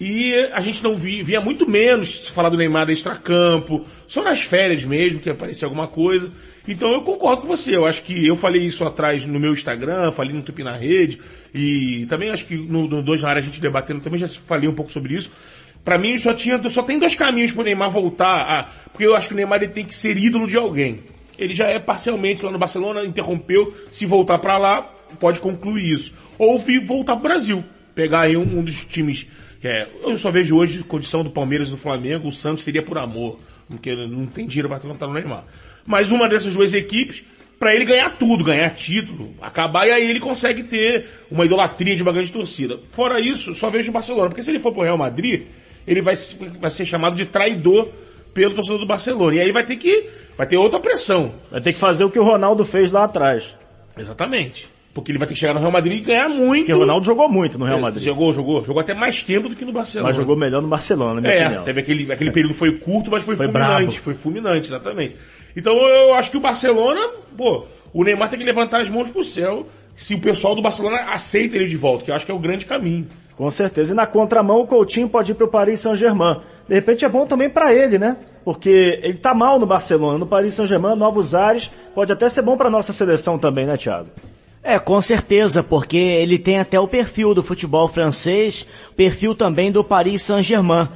E 0.00 0.34
a 0.52 0.60
gente 0.60 0.82
não 0.82 0.96
via, 0.96 1.22
via 1.22 1.40
muito 1.40 1.68
menos 1.68 2.26
se 2.26 2.32
falar 2.32 2.48
do 2.48 2.56
Neymar 2.56 2.90
extra-campo, 2.90 3.86
só 4.08 4.24
nas 4.24 4.40
férias 4.40 4.82
mesmo, 4.82 5.20
que 5.20 5.30
aparecia 5.30 5.66
alguma 5.66 5.86
coisa. 5.86 6.30
Então 6.66 6.92
eu 6.92 7.02
concordo 7.02 7.42
com 7.42 7.48
você, 7.48 7.76
eu 7.76 7.86
acho 7.86 8.02
que 8.02 8.26
eu 8.26 8.34
falei 8.34 8.62
isso 8.62 8.84
atrás 8.84 9.24
no 9.24 9.38
meu 9.38 9.52
Instagram, 9.52 10.10
falei 10.10 10.32
no 10.32 10.42
Tupi 10.42 10.64
na 10.64 10.74
Rede, 10.74 11.20
e 11.54 12.06
também 12.06 12.30
acho 12.30 12.46
que 12.46 12.56
no, 12.56 12.88
no 12.88 13.02
Dois 13.02 13.22
na 13.22 13.28
Área 13.28 13.40
a 13.40 13.44
gente 13.44 13.60
debatendo, 13.60 14.00
também 14.00 14.18
já 14.18 14.26
falei 14.26 14.68
um 14.68 14.74
pouco 14.74 14.90
sobre 14.90 15.14
isso. 15.14 15.30
Para 15.84 15.98
mim 15.98 16.16
só 16.18 16.32
tinha, 16.32 16.60
só 16.70 16.82
tem 16.82 16.98
dois 16.98 17.14
caminhos 17.14 17.52
pro 17.52 17.62
Neymar 17.62 17.90
voltar 17.90 18.40
a, 18.40 18.62
porque 18.90 19.04
eu 19.04 19.14
acho 19.14 19.28
que 19.28 19.34
o 19.34 19.36
Neymar 19.36 19.62
ele 19.62 19.72
tem 19.72 19.84
que 19.84 19.94
ser 19.94 20.16
ídolo 20.16 20.48
de 20.48 20.56
alguém 20.56 21.02
ele 21.38 21.54
já 21.54 21.66
é 21.66 21.78
parcialmente 21.78 22.44
lá 22.44 22.50
no 22.50 22.58
Barcelona, 22.58 23.04
interrompeu, 23.04 23.74
se 23.90 24.06
voltar 24.06 24.38
para 24.38 24.58
lá, 24.58 24.82
pode 25.18 25.40
concluir 25.40 25.92
isso. 25.92 26.12
Ou 26.38 26.58
voltar 26.84 27.14
pro 27.16 27.28
Brasil, 27.28 27.64
pegar 27.94 28.22
aí 28.22 28.36
um, 28.36 28.42
um 28.42 28.62
dos 28.62 28.84
times, 28.84 29.26
é, 29.62 29.88
eu 30.02 30.16
só 30.18 30.30
vejo 30.30 30.56
hoje 30.56 30.82
condição 30.82 31.22
do 31.22 31.30
Palmeiras 31.30 31.68
e 31.68 31.70
do 31.70 31.76
Flamengo, 31.76 32.28
o 32.28 32.32
Santos 32.32 32.64
seria 32.64 32.82
por 32.82 32.98
amor, 32.98 33.38
porque 33.68 33.94
não 33.94 34.26
tem 34.26 34.46
dinheiro 34.46 34.68
para 34.68 34.78
levantar 34.82 35.06
no 35.06 35.14
Neymar. 35.14 35.44
Mas 35.86 36.10
uma 36.10 36.28
dessas 36.28 36.54
duas 36.54 36.72
equipes, 36.72 37.24
para 37.58 37.74
ele 37.74 37.84
ganhar 37.84 38.10
tudo, 38.18 38.44
ganhar 38.44 38.68
título, 38.70 39.34
acabar 39.40 39.86
e 39.86 39.92
aí 39.92 40.04
ele 40.04 40.20
consegue 40.20 40.64
ter 40.64 41.06
uma 41.30 41.46
idolatria 41.46 41.96
de 41.96 42.02
uma 42.02 42.12
grande 42.12 42.30
torcida. 42.30 42.78
Fora 42.90 43.20
isso, 43.20 43.54
só 43.54 43.70
vejo 43.70 43.90
o 43.90 43.92
Barcelona, 43.92 44.28
porque 44.28 44.42
se 44.42 44.50
ele 44.50 44.58
for 44.58 44.72
pro 44.72 44.82
Real 44.82 44.98
Madrid, 44.98 45.46
ele 45.86 46.02
vai, 46.02 46.14
vai 46.60 46.70
ser 46.70 46.84
chamado 46.84 47.16
de 47.16 47.24
traidor 47.24 47.88
pelo 48.34 48.54
torcedor 48.54 48.80
do 48.80 48.86
Barcelona. 48.86 49.36
E 49.36 49.40
aí 49.40 49.52
vai 49.52 49.64
ter 49.64 49.76
que 49.76 50.10
vai 50.36 50.46
ter 50.46 50.56
outra 50.56 50.80
pressão. 50.80 51.32
Vai 51.50 51.60
ter 51.60 51.72
que 51.72 51.78
fazer 51.78 52.04
o 52.04 52.10
que 52.10 52.18
o 52.18 52.24
Ronaldo 52.24 52.64
fez 52.64 52.90
lá 52.90 53.04
atrás. 53.04 53.54
Exatamente. 53.96 54.68
Porque 54.92 55.10
ele 55.10 55.18
vai 55.18 55.26
ter 55.26 55.34
que 55.34 55.40
chegar 55.40 55.54
no 55.54 55.60
Real 55.60 55.72
Madrid 55.72 55.98
e 55.98 56.00
ganhar 56.00 56.28
muito. 56.28 56.58
Porque 56.58 56.72
o 56.72 56.78
Ronaldo 56.78 57.04
jogou 57.04 57.28
muito 57.28 57.58
no 57.58 57.64
Real 57.64 57.78
é, 57.78 57.82
Madrid. 57.82 58.04
Jogou, 58.04 58.32
jogou. 58.32 58.64
Jogou 58.64 58.80
até 58.80 58.94
mais 58.94 59.24
tempo 59.24 59.48
do 59.48 59.56
que 59.56 59.64
no 59.64 59.72
Barcelona. 59.72 60.08
Mas 60.08 60.16
jogou 60.16 60.36
melhor 60.36 60.62
no 60.62 60.68
Barcelona, 60.68 61.14
na 61.14 61.20
minha 61.20 61.32
é, 61.32 61.42
opinião. 61.42 61.64
teve 61.64 61.80
aquele, 61.80 62.12
aquele 62.12 62.30
período 62.30 62.54
foi 62.54 62.78
curto, 62.78 63.10
mas 63.10 63.24
foi, 63.24 63.34
foi 63.34 63.46
fulminante. 63.46 63.82
Bravo. 63.82 63.92
Foi 63.92 64.14
fulminante, 64.14 64.68
exatamente. 64.68 65.16
Então 65.56 65.76
eu 65.88 66.14
acho 66.14 66.30
que 66.30 66.36
o 66.36 66.40
Barcelona, 66.40 67.00
pô, 67.36 67.64
o 67.92 68.04
Neymar 68.04 68.30
tem 68.30 68.38
que 68.38 68.44
levantar 68.44 68.82
as 68.82 68.88
mãos 68.88 69.10
pro 69.10 69.24
céu 69.24 69.66
se 69.96 70.14
o 70.14 70.20
pessoal 70.20 70.54
do 70.54 70.62
Barcelona 70.62 71.12
aceita 71.12 71.56
ele 71.56 71.66
de 71.66 71.76
volta, 71.76 72.04
que 72.04 72.10
eu 72.10 72.14
acho 72.14 72.24
que 72.24 72.32
é 72.32 72.34
o 72.34 72.38
grande 72.38 72.64
caminho. 72.64 73.06
Com 73.36 73.50
certeza. 73.50 73.92
E 73.92 73.96
na 73.96 74.06
contramão, 74.06 74.60
o 74.60 74.66
Coutinho 74.66 75.08
pode 75.08 75.32
ir 75.32 75.34
pro 75.34 75.48
Paris 75.48 75.80
Saint-Germain. 75.80 76.40
De 76.68 76.74
repente 76.74 77.04
é 77.04 77.08
bom 77.08 77.26
também 77.26 77.50
para 77.50 77.72
ele, 77.72 77.98
né? 77.98 78.16
Porque 78.44 79.00
ele 79.02 79.18
tá 79.18 79.32
mal 79.32 79.58
no 79.58 79.66
Barcelona, 79.66 80.18
no 80.18 80.26
Paris 80.26 80.54
Saint-Germain, 80.54 80.96
novos 80.96 81.34
ares, 81.34 81.70
pode 81.94 82.12
até 82.12 82.28
ser 82.28 82.42
bom 82.42 82.56
para 82.56 82.68
nossa 82.68 82.92
seleção 82.92 83.38
também, 83.38 83.66
né, 83.66 83.76
Thiago? 83.76 84.08
É, 84.62 84.78
com 84.78 85.00
certeza, 85.00 85.62
porque 85.62 85.96
ele 85.96 86.38
tem 86.38 86.58
até 86.58 86.78
o 86.78 86.88
perfil 86.88 87.34
do 87.34 87.42
futebol 87.42 87.86
francês, 87.88 88.66
perfil 88.96 89.34
também 89.34 89.70
do 89.70 89.84
Paris 89.84 90.22
Saint-Germain. 90.22 90.88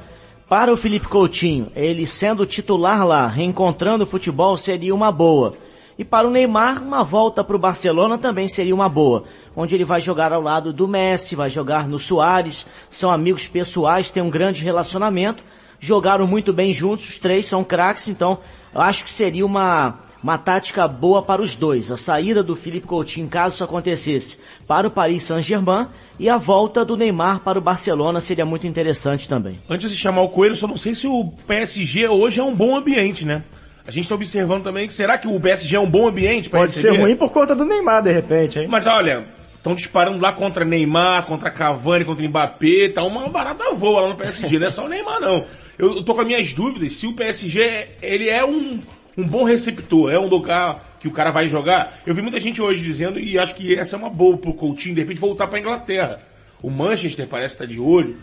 Para 0.47 0.73
o 0.73 0.77
Felipe 0.77 1.07
Coutinho, 1.07 1.67
ele 1.75 2.07
sendo 2.07 2.45
titular 2.45 3.05
lá, 3.05 3.27
reencontrando 3.27 4.03
o 4.03 4.07
futebol, 4.07 4.57
seria 4.57 4.95
uma 4.95 5.11
boa. 5.11 5.53
E 5.99 6.03
para 6.03 6.27
o 6.27 6.31
Neymar, 6.31 6.81
uma 6.81 7.03
volta 7.03 7.43
para 7.43 7.55
o 7.55 7.59
Barcelona 7.59 8.17
também 8.17 8.47
seria 8.47 8.73
uma 8.73 8.89
boa, 8.89 9.25
onde 9.55 9.75
ele 9.75 9.83
vai 9.83 10.01
jogar 10.01 10.33
ao 10.33 10.41
lado 10.41 10.73
do 10.73 10.87
Messi, 10.87 11.35
vai 11.35 11.49
jogar 11.49 11.87
no 11.87 11.99
Soares, 11.99 12.65
são 12.89 13.11
amigos 13.11 13.47
pessoais, 13.47 14.09
tem 14.09 14.23
um 14.23 14.29
grande 14.29 14.63
relacionamento, 14.63 15.43
jogaram 15.79 16.27
muito 16.27 16.51
bem 16.53 16.73
juntos, 16.73 17.09
os 17.09 17.17
três 17.17 17.45
são 17.45 17.63
craques, 17.63 18.07
então 18.07 18.37
eu 18.73 18.81
acho 18.81 19.03
que 19.05 19.11
seria 19.11 19.45
uma, 19.45 19.99
uma 20.23 20.37
tática 20.37 20.87
boa 20.87 21.21
para 21.21 21.41
os 21.41 21.55
dois. 21.55 21.91
A 21.91 21.97
saída 21.97 22.43
do 22.43 22.55
Felipe 22.55 22.85
Coutinho, 22.87 23.27
caso 23.27 23.55
isso 23.55 23.63
acontecesse, 23.63 24.39
para 24.67 24.87
o 24.87 24.91
Paris 24.91 25.23
Saint-Germain 25.23 25.87
e 26.19 26.29
a 26.29 26.37
volta 26.37 26.83
do 26.83 26.97
Neymar 26.97 27.39
para 27.39 27.57
o 27.57 27.61
Barcelona 27.61 28.19
seria 28.21 28.45
muito 28.45 28.67
interessante 28.67 29.27
também. 29.27 29.59
Antes 29.69 29.89
de 29.91 29.97
chamar 29.97 30.21
o 30.21 30.29
Coelho, 30.29 30.55
só 30.55 30.67
não 30.67 30.77
sei 30.77 30.93
se 30.93 31.07
o 31.07 31.31
PSG 31.47 32.07
hoje 32.07 32.39
é 32.39 32.43
um 32.43 32.53
bom 32.55 32.75
ambiente, 32.75 33.25
né? 33.25 33.43
A 33.87 33.91
gente 33.91 34.03
está 34.03 34.13
observando 34.13 34.63
também 34.63 34.85
que 34.85 34.93
será 34.93 35.17
que 35.17 35.27
o 35.27 35.39
PSG 35.39 35.75
é 35.75 35.79
um 35.79 35.89
bom 35.89 36.07
ambiente 36.07 36.47
para 36.47 36.59
Pode 36.59 36.73
receber? 36.75 36.95
ser 36.95 37.01
ruim 37.01 37.15
por 37.15 37.31
conta 37.31 37.55
do 37.55 37.65
Neymar, 37.65 38.03
de 38.03 38.11
repente, 38.11 38.59
hein? 38.59 38.67
Mas 38.69 38.85
olha, 38.85 39.25
Estão 39.59 39.75
disparando 39.75 40.21
lá 40.21 40.31
contra 40.31 40.63
Neymar, 40.63 41.25
contra 41.25 41.51
Cavani, 41.51 42.05
contra 42.05 42.25
Mbappé, 42.25 42.87
tá 42.87 43.03
uma 43.03 43.27
barata 43.27 43.73
voa 43.73 44.01
lá 44.01 44.07
no 44.07 44.15
PSG, 44.15 44.57
não 44.57 44.67
é 44.67 44.71
só 44.71 44.85
o 44.85 44.87
Neymar 44.87 45.19
não. 45.19 45.45
Eu, 45.77 45.97
eu 45.97 46.03
tô 46.03 46.15
com 46.15 46.21
as 46.21 46.27
minhas 46.27 46.53
dúvidas 46.53 46.93
se 46.93 47.05
o 47.05 47.11
PSG, 47.11 47.87
ele 48.01 48.29
é 48.29 48.43
um, 48.43 48.79
um 49.17 49.27
bom 49.27 49.43
receptor, 49.43 50.09
é 50.09 50.17
um 50.17 50.27
lugar 50.27 50.97
que 51.01 51.09
o 51.09 51.11
cara 51.11 51.29
vai 51.29 51.49
jogar. 51.49 51.99
Eu 52.05 52.15
vi 52.15 52.21
muita 52.21 52.39
gente 52.39 52.61
hoje 52.61 52.81
dizendo, 52.81 53.19
e 53.19 53.37
acho 53.37 53.53
que 53.53 53.75
essa 53.75 53.97
é 53.97 53.99
uma 53.99 54.09
boa 54.09 54.37
pro 54.37 54.53
Coutinho, 54.53 54.95
de 54.95 55.01
repente 55.01 55.19
voltar 55.19 55.47
pra 55.47 55.59
Inglaterra. 55.59 56.21
O 56.63 56.69
Manchester 56.69 57.27
parece 57.27 57.55
estar 57.55 57.65
tá 57.65 57.71
de 57.71 57.81
olho. 57.81 58.15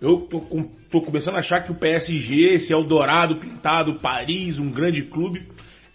Eu 0.00 0.18
tô, 0.18 0.40
tô 0.92 1.00
começando 1.00 1.34
a 1.34 1.40
achar 1.40 1.60
que 1.64 1.72
o 1.72 1.74
PSG, 1.74 2.54
esse 2.54 2.72
Eldorado 2.72 3.34
pintado, 3.34 3.94
Paris, 3.94 4.60
um 4.60 4.70
grande 4.70 5.02
clube, 5.02 5.42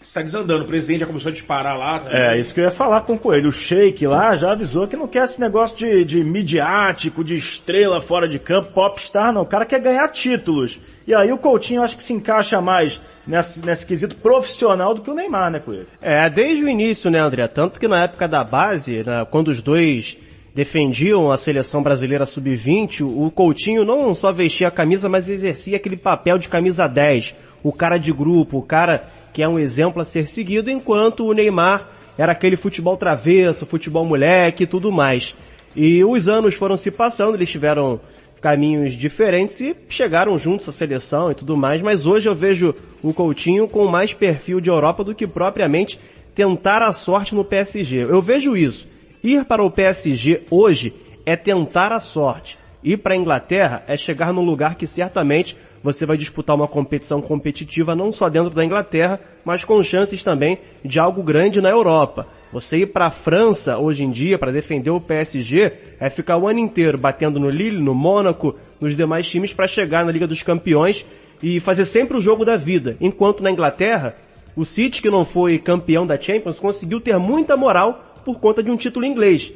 está 0.10 0.22
desandando. 0.22 0.64
O 0.64 0.68
presidente 0.68 1.02
já 1.02 1.06
começou 1.06 1.30
a 1.30 1.34
disparar 1.34 1.78
lá. 1.78 2.00
Tá? 2.00 2.10
É, 2.12 2.40
isso 2.40 2.54
que 2.54 2.60
eu 2.60 2.66
ia 2.66 2.72
falar 2.72 3.02
com 3.02 3.14
o 3.14 3.20
Coelho. 3.20 3.50
O 3.50 3.52
Sheik 3.52 4.06
lá 4.08 4.36
já 4.36 4.52
avisou 4.52 4.88
que 4.88 4.98
não 4.98 5.08
quer 5.08 5.24
esse 5.24 5.40
negócio 5.40 5.78
de, 5.78 6.04
de 6.04 6.24
midiático, 6.24 7.24
de 7.24 7.36
estrela 7.36 8.02
fora 8.02 8.28
de 8.28 8.40
campo, 8.40 8.72
popstar, 8.72 9.32
não. 9.32 9.44
O 9.44 9.46
cara 9.46 9.66
quer 9.66 9.80
ganhar 9.80 10.08
títulos. 10.10 10.80
E 11.08 11.14
aí 11.14 11.32
o 11.32 11.38
Coutinho 11.38 11.82
acho 11.82 11.96
que 11.96 12.04
se 12.04 12.14
encaixa 12.14 12.60
mais 12.60 13.00
nesse, 13.26 13.64
nesse 13.64 13.86
quesito 13.86 14.18
profissional 14.18 14.94
do 14.94 15.02
que 15.02 15.10
o 15.10 15.14
Neymar, 15.14 15.52
né, 15.52 15.60
Coelho? 15.60 15.88
É, 16.02 16.30
desde 16.30 16.64
o 16.64 16.70
início, 16.70 17.10
né, 17.10 17.20
André? 17.20 17.48
Tanto 17.48 17.80
que 17.80 17.88
na 17.88 18.04
época 18.04 18.28
da 18.28 18.44
base, 18.44 19.04
né, 19.04 19.26
quando 19.30 19.50
os 19.50 19.62
dois 19.62 20.18
defendiam 20.60 21.32
a 21.32 21.38
seleção 21.38 21.82
brasileira 21.82 22.26
sub-20, 22.26 23.00
o 23.00 23.32
Coutinho 23.32 23.86
não 23.86 24.14
só 24.14 24.30
vestia 24.30 24.68
a 24.68 24.72
camisa, 24.72 25.08
mas 25.08 25.30
exercia 25.30 25.78
aquele 25.78 25.96
papel 25.96 26.38
de 26.38 26.50
camisa 26.50 26.86
10, 26.86 27.34
o 27.64 27.72
cara 27.72 27.98
de 27.98 28.12
grupo, 28.12 28.58
o 28.58 28.62
cara 28.62 29.08
que 29.32 29.42
é 29.42 29.48
um 29.48 29.58
exemplo 29.58 30.02
a 30.02 30.06
ser 30.06 30.28
seguido, 30.28 30.70
enquanto 30.70 31.26
o 31.26 31.32
Neymar 31.32 31.88
era 32.18 32.34
aquele 32.34 32.58
futebol 32.58 32.98
travesso, 32.98 33.66
futebol 33.66 34.04
moleque 34.04 34.64
e 34.64 34.68
tudo 34.68 34.92
mais. 34.92 35.34
E 35.74 36.04
os 36.04 36.28
anos 36.28 36.56
foram 36.56 36.76
se 36.76 36.92
passando, 36.92 37.36
eles 37.36 37.50
tiveram 37.50 37.98
caminhos 38.42 38.96
diferentes 38.96 39.62
e 39.62 39.74
chegaram 39.88 40.38
juntos 40.38 40.68
à 40.68 40.74
seleção 40.74 41.32
e 41.32 41.36
tudo 41.36 41.56
mais, 41.56 41.82
mas 41.82 42.06
hoje 42.06 42.28
eu 42.28 42.36
vejo 42.36 42.76
o 43.02 43.14
Coutinho 43.14 43.66
com 43.66 43.88
mais 43.88 44.12
perfil 44.12 44.60
de 44.60 44.70
Europa 44.70 45.06
do 45.06 45.16
que 45.16 45.26
propriamente 45.26 45.98
tentar 46.36 46.82
a 46.82 46.92
sorte 46.92 47.34
no 47.34 47.46
PSG. 47.46 48.00
Eu 48.00 48.22
vejo 48.22 48.58
isso. 48.58 48.99
Ir 49.24 49.44
para 49.44 49.64
o 49.64 49.70
PSG 49.70 50.44
hoje 50.50 50.94
é 51.26 51.36
tentar 51.36 51.92
a 51.92 52.00
sorte. 52.00 52.58
Ir 52.82 52.98
para 52.98 53.14
a 53.14 53.18
Inglaterra 53.18 53.84
é 53.86 53.98
chegar 53.98 54.32
num 54.32 54.44
lugar 54.44 54.76
que 54.76 54.88
certamente 54.88 55.58
você 55.84 56.06
vai 56.06 56.16
disputar 56.16 56.56
uma 56.56 56.68
competição 56.68 57.22
competitiva 57.22 57.94
não 57.94 58.14
só 58.14 58.30
dentro 58.30 58.52
da 58.52 58.64
Inglaterra, 58.64 59.20
mas 59.44 59.66
com 59.66 59.84
chances 59.84 60.24
também 60.24 60.58
de 60.84 61.00
algo 61.00 61.22
grande 61.22 61.60
na 61.60 61.70
Europa. 61.70 62.28
Você 62.54 62.78
ir 62.78 62.88
para 62.88 63.08
a 63.08 63.12
França 63.12 63.78
hoje 63.78 64.04
em 64.04 64.10
dia 64.10 64.38
para 64.38 64.54
defender 64.54 64.90
o 64.90 65.02
PSG 65.02 65.74
é 66.00 66.10
ficar 66.10 66.38
o 66.38 66.48
ano 66.48 66.60
inteiro 66.60 66.98
batendo 66.98 67.40
no 67.40 67.50
Lille, 67.50 67.82
no 67.82 67.94
Mônaco, 67.94 68.56
nos 68.80 68.96
demais 68.96 69.30
times 69.30 69.54
para 69.54 69.68
chegar 69.68 70.06
na 70.06 70.12
Liga 70.12 70.26
dos 70.26 70.42
Campeões 70.42 71.06
e 71.44 71.60
fazer 71.60 71.84
sempre 71.84 72.16
o 72.16 72.22
jogo 72.22 72.46
da 72.46 72.56
vida. 72.56 72.96
Enquanto 73.02 73.44
na 73.44 73.52
Inglaterra, 73.52 74.16
o 74.56 74.64
City 74.64 75.02
que 75.02 75.10
não 75.10 75.26
foi 75.26 75.58
campeão 75.58 76.08
da 76.08 76.20
Champions 76.20 76.58
conseguiu 76.58 77.02
ter 77.02 77.18
muita 77.18 77.58
moral 77.58 78.06
por 78.34 78.40
conta 78.40 78.62
de 78.62 78.70
um 78.70 78.78
título 78.78 79.06
inglês. 79.06 79.52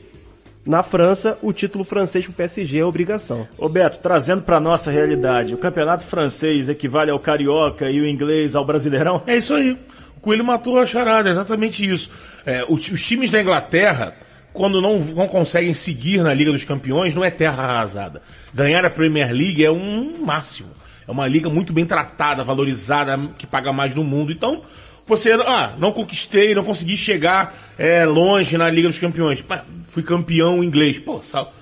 Na 0.65 0.81
França, 0.81 1.37
o 1.41 1.53
título 1.53 1.83
francês 1.83 2.25
para 2.25 2.31
o 2.31 2.35
PSG 2.35 2.79
é 2.79 2.85
obrigação. 2.85 3.47
Ô 3.57 3.69
Beto, 3.69 3.99
trazendo 3.99 4.41
para 4.41 4.59
nossa 4.59 4.89
realidade, 4.89 5.53
o 5.53 5.57
campeonato 5.57 6.03
francês 6.03 6.69
equivale 6.69 7.11
ao 7.11 7.19
carioca 7.19 7.91
e 7.91 7.99
o 7.99 8.07
inglês 8.07 8.55
ao 8.55 8.65
brasileirão? 8.65 9.21
É 9.27 9.37
isso 9.37 9.53
aí. 9.53 9.77
O 10.17 10.21
Coelho 10.21 10.43
matou 10.43 10.79
a 10.79 10.85
charada, 10.85 11.29
exatamente 11.29 11.85
isso. 11.85 12.09
É, 12.45 12.65
os, 12.67 12.89
os 12.89 13.05
times 13.05 13.29
da 13.29 13.41
Inglaterra, 13.41 14.15
quando 14.53 14.81
não, 14.81 14.99
não 14.99 15.27
conseguem 15.27 15.73
seguir 15.73 16.23
na 16.23 16.33
Liga 16.33 16.51
dos 16.51 16.63
Campeões, 16.63 17.13
não 17.13 17.23
é 17.23 17.29
terra 17.29 17.61
arrasada. 17.61 18.21
Ganhar 18.53 18.85
a 18.85 18.89
Premier 18.89 19.31
League 19.31 19.63
é 19.63 19.71
um 19.71 20.25
máximo. 20.25 20.69
É 21.05 21.11
uma 21.11 21.27
liga 21.27 21.49
muito 21.49 21.73
bem 21.73 21.85
tratada, 21.85 22.43
valorizada, 22.43 23.19
que 23.37 23.45
paga 23.45 23.73
mais 23.73 23.93
no 23.93 24.03
mundo. 24.03 24.31
Então, 24.31 24.61
você, 25.05 25.33
ah, 25.33 25.73
não 25.77 25.91
conquistei, 25.91 26.55
não 26.55 26.63
consegui 26.63 26.95
chegar 26.95 27.53
é, 27.77 28.05
longe 28.05 28.57
na 28.57 28.69
Liga 28.69 28.87
dos 28.87 28.99
Campeões. 28.99 29.43
Mas 29.47 29.61
fui 29.89 30.01
campeão 30.01 30.63
inglês. 30.63 30.99
Pô, 30.99 31.21
sal, 31.21 31.53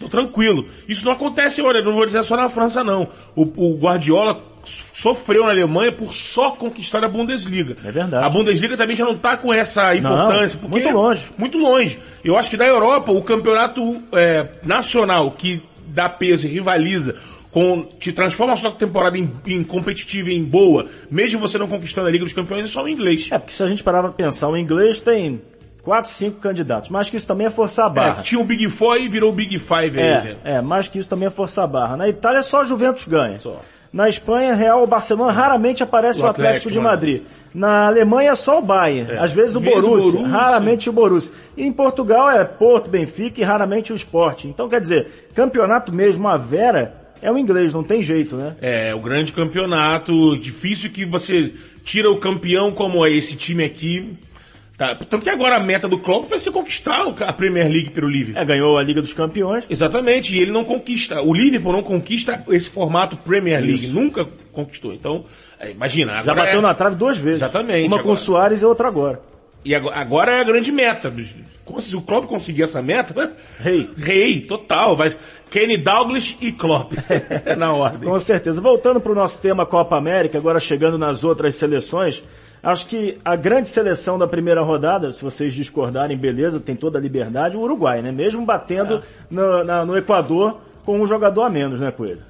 tô 0.00 0.08
tranquilo. 0.08 0.66
Isso 0.88 1.04
não 1.04 1.12
acontece, 1.12 1.60
olha, 1.60 1.82
não 1.82 1.94
vou 1.94 2.06
dizer 2.06 2.24
só 2.24 2.36
na 2.36 2.48
França 2.48 2.82
não. 2.82 3.08
O, 3.34 3.42
o 3.42 3.78
Guardiola 3.78 4.40
sofreu 4.64 5.44
na 5.44 5.50
Alemanha 5.50 5.92
por 5.92 6.12
só 6.12 6.50
conquistar 6.50 7.04
a 7.04 7.08
Bundesliga. 7.08 7.76
É 7.84 7.92
verdade. 7.92 8.24
A 8.24 8.28
Bundesliga 8.28 8.76
também 8.76 8.96
já 8.96 9.04
não 9.04 9.12
está 9.12 9.36
com 9.36 9.52
essa 9.52 9.94
importância. 9.94 10.58
Não, 10.62 10.68
muito 10.68 10.90
longe. 10.90 11.24
Muito 11.38 11.58
longe. 11.58 11.98
Eu 12.24 12.36
acho 12.36 12.50
que 12.50 12.56
da 12.56 12.66
Europa, 12.66 13.12
o 13.12 13.22
campeonato 13.22 14.02
é, 14.12 14.46
nacional 14.62 15.30
que 15.30 15.62
dá 15.86 16.08
peso 16.08 16.46
e 16.46 16.50
rivaliza 16.50 17.14
com, 17.56 17.86
te 17.98 18.12
transforma 18.12 18.52
a 18.52 18.56
sua 18.56 18.70
temporada 18.70 19.16
em, 19.16 19.32
em 19.46 19.64
competitiva 19.64 20.28
em 20.28 20.44
boa, 20.44 20.84
mesmo 21.10 21.40
você 21.40 21.56
não 21.56 21.66
conquistando 21.66 22.06
a 22.06 22.10
Liga 22.10 22.22
dos 22.22 22.34
Campeões, 22.34 22.64
é 22.64 22.66
só 22.66 22.82
o 22.82 22.88
inglês. 22.88 23.30
É, 23.32 23.38
porque 23.38 23.54
se 23.54 23.62
a 23.62 23.66
gente 23.66 23.82
parar 23.82 24.02
pra 24.02 24.12
pensar, 24.12 24.50
o 24.50 24.58
inglês 24.58 25.00
tem 25.00 25.40
quatro, 25.82 26.10
cinco 26.10 26.38
candidatos. 26.38 26.90
Mais 26.90 27.08
que 27.08 27.16
isso 27.16 27.26
também 27.26 27.46
é 27.46 27.50
forçar 27.50 27.86
a 27.86 27.88
barra. 27.88 28.20
É, 28.20 28.22
tinha 28.22 28.38
o 28.38 28.44
Big 28.44 28.68
Four 28.68 28.98
e 28.98 29.08
virou 29.08 29.30
o 29.30 29.32
Big 29.32 29.58
Five 29.58 29.98
é, 29.98 30.18
aí, 30.18 30.24
né? 30.24 30.36
É, 30.44 30.60
mais 30.60 30.88
que 30.88 30.98
isso 30.98 31.08
também 31.08 31.28
é 31.28 31.30
forçar 31.30 31.64
a 31.64 31.66
barra. 31.66 31.96
Na 31.96 32.06
Itália 32.06 32.42
só 32.42 32.60
a 32.60 32.64
Juventus 32.64 33.08
ganha. 33.08 33.38
Só. 33.38 33.58
Na 33.90 34.06
Espanha, 34.06 34.54
Real 34.54 34.80
ou 34.80 34.86
Barcelona, 34.86 35.32
raramente 35.32 35.82
aparece 35.82 36.20
o, 36.20 36.24
o 36.24 36.26
Atlético, 36.26 36.68
Atlético, 36.68 36.72
de 36.72 36.78
Madrid. 36.78 37.22
Na 37.54 37.86
Alemanha, 37.86 38.36
só 38.36 38.58
o 38.58 38.62
Bayern. 38.62 39.12
É. 39.12 39.18
Às 39.18 39.32
vezes 39.32 39.56
o 39.56 39.60
Borussia, 39.60 40.12
Borussia, 40.12 40.28
raramente 40.28 40.90
o 40.90 40.92
Borussia. 40.92 41.32
E 41.56 41.64
em 41.64 41.72
Portugal 41.72 42.30
é 42.30 42.44
Porto, 42.44 42.90
Benfica 42.90 43.40
e 43.40 43.44
raramente 43.44 43.94
o 43.94 43.96
Sport. 43.96 44.44
Então, 44.44 44.68
quer 44.68 44.82
dizer, 44.82 45.30
campeonato 45.34 45.90
mesmo, 45.90 46.28
a 46.28 46.36
Vera, 46.36 47.05
é 47.26 47.32
o 47.32 47.36
inglês, 47.36 47.74
não 47.74 47.82
tem 47.82 48.04
jeito, 48.04 48.36
né? 48.36 48.54
É, 48.60 48.94
o 48.94 49.00
grande 49.00 49.32
campeonato, 49.32 50.36
difícil 50.36 50.90
que 50.90 51.04
você 51.04 51.52
tira 51.82 52.08
o 52.08 52.18
campeão 52.18 52.70
como 52.70 53.04
é 53.04 53.10
esse 53.10 53.34
time 53.34 53.64
aqui. 53.64 54.16
Tá, 54.78 54.94
tanto 54.94 55.24
que 55.24 55.30
agora 55.30 55.56
a 55.56 55.60
meta 55.60 55.88
do 55.88 55.98
Klopp 55.98 56.28
vai 56.28 56.38
ser 56.38 56.52
conquistar 56.52 57.02
a 57.26 57.32
Premier 57.32 57.66
League 57.66 57.90
pelo 57.90 58.08
Liverpool. 58.08 58.40
É, 58.40 58.44
ganhou 58.44 58.78
a 58.78 58.82
Liga 58.82 59.00
dos 59.00 59.12
Campeões. 59.12 59.64
Exatamente, 59.68 60.36
e 60.36 60.40
ele 60.40 60.52
não 60.52 60.64
conquista, 60.64 61.20
o 61.20 61.34
Liverpool 61.34 61.72
não 61.72 61.82
conquista 61.82 62.44
esse 62.48 62.68
formato 62.68 63.16
Premier 63.16 63.60
League, 63.60 63.86
Isso. 63.86 63.94
nunca 63.94 64.24
conquistou. 64.52 64.92
Então, 64.92 65.24
é, 65.58 65.72
imagina. 65.72 66.22
Já 66.22 66.32
bateu 66.32 66.60
é... 66.60 66.62
na 66.62 66.74
trave 66.74 66.94
duas 66.94 67.18
vezes. 67.18 67.40
Exatamente. 67.40 67.88
Uma 67.88 67.96
agora. 67.96 68.02
com 68.04 68.12
o 68.12 68.16
Soares 68.16 68.62
e 68.62 68.64
outra 68.64 68.86
agora. 68.86 69.20
E 69.66 69.74
agora 69.74 70.30
é 70.30 70.40
a 70.40 70.44
grande 70.44 70.70
meta. 70.70 71.12
Se 71.80 71.96
o 71.96 72.00
Klopp 72.00 72.26
conseguir 72.26 72.62
essa 72.62 72.80
meta, 72.80 73.32
rei. 73.58 73.90
Rei, 73.96 74.40
total. 74.40 74.96
Vai 74.96 75.12
Kenny 75.50 75.76
Douglas 75.76 76.36
e 76.40 76.52
Klopp. 76.52 76.92
na 77.58 77.74
ordem. 77.74 78.08
Com 78.08 78.20
certeza. 78.20 78.60
Voltando 78.60 79.00
para 79.00 79.10
o 79.10 79.14
nosso 79.16 79.40
tema 79.40 79.66
Copa 79.66 79.96
América, 79.96 80.38
agora 80.38 80.60
chegando 80.60 80.96
nas 80.96 81.24
outras 81.24 81.56
seleções, 81.56 82.22
acho 82.62 82.86
que 82.86 83.18
a 83.24 83.34
grande 83.34 83.66
seleção 83.66 84.16
da 84.16 84.28
primeira 84.28 84.62
rodada, 84.62 85.10
se 85.10 85.20
vocês 85.20 85.52
discordarem, 85.52 86.16
beleza, 86.16 86.60
tem 86.60 86.76
toda 86.76 86.96
a 86.96 87.02
liberdade, 87.02 87.56
o 87.56 87.60
Uruguai, 87.60 88.02
né? 88.02 88.12
Mesmo 88.12 88.46
batendo 88.46 88.98
é. 88.98 89.02
no, 89.28 89.64
na, 89.64 89.84
no 89.84 89.98
Equador 89.98 90.60
com 90.84 91.00
um 91.00 91.06
jogador 91.08 91.42
a 91.42 91.50
menos, 91.50 91.80
né, 91.80 91.90
Coelho? 91.90 92.22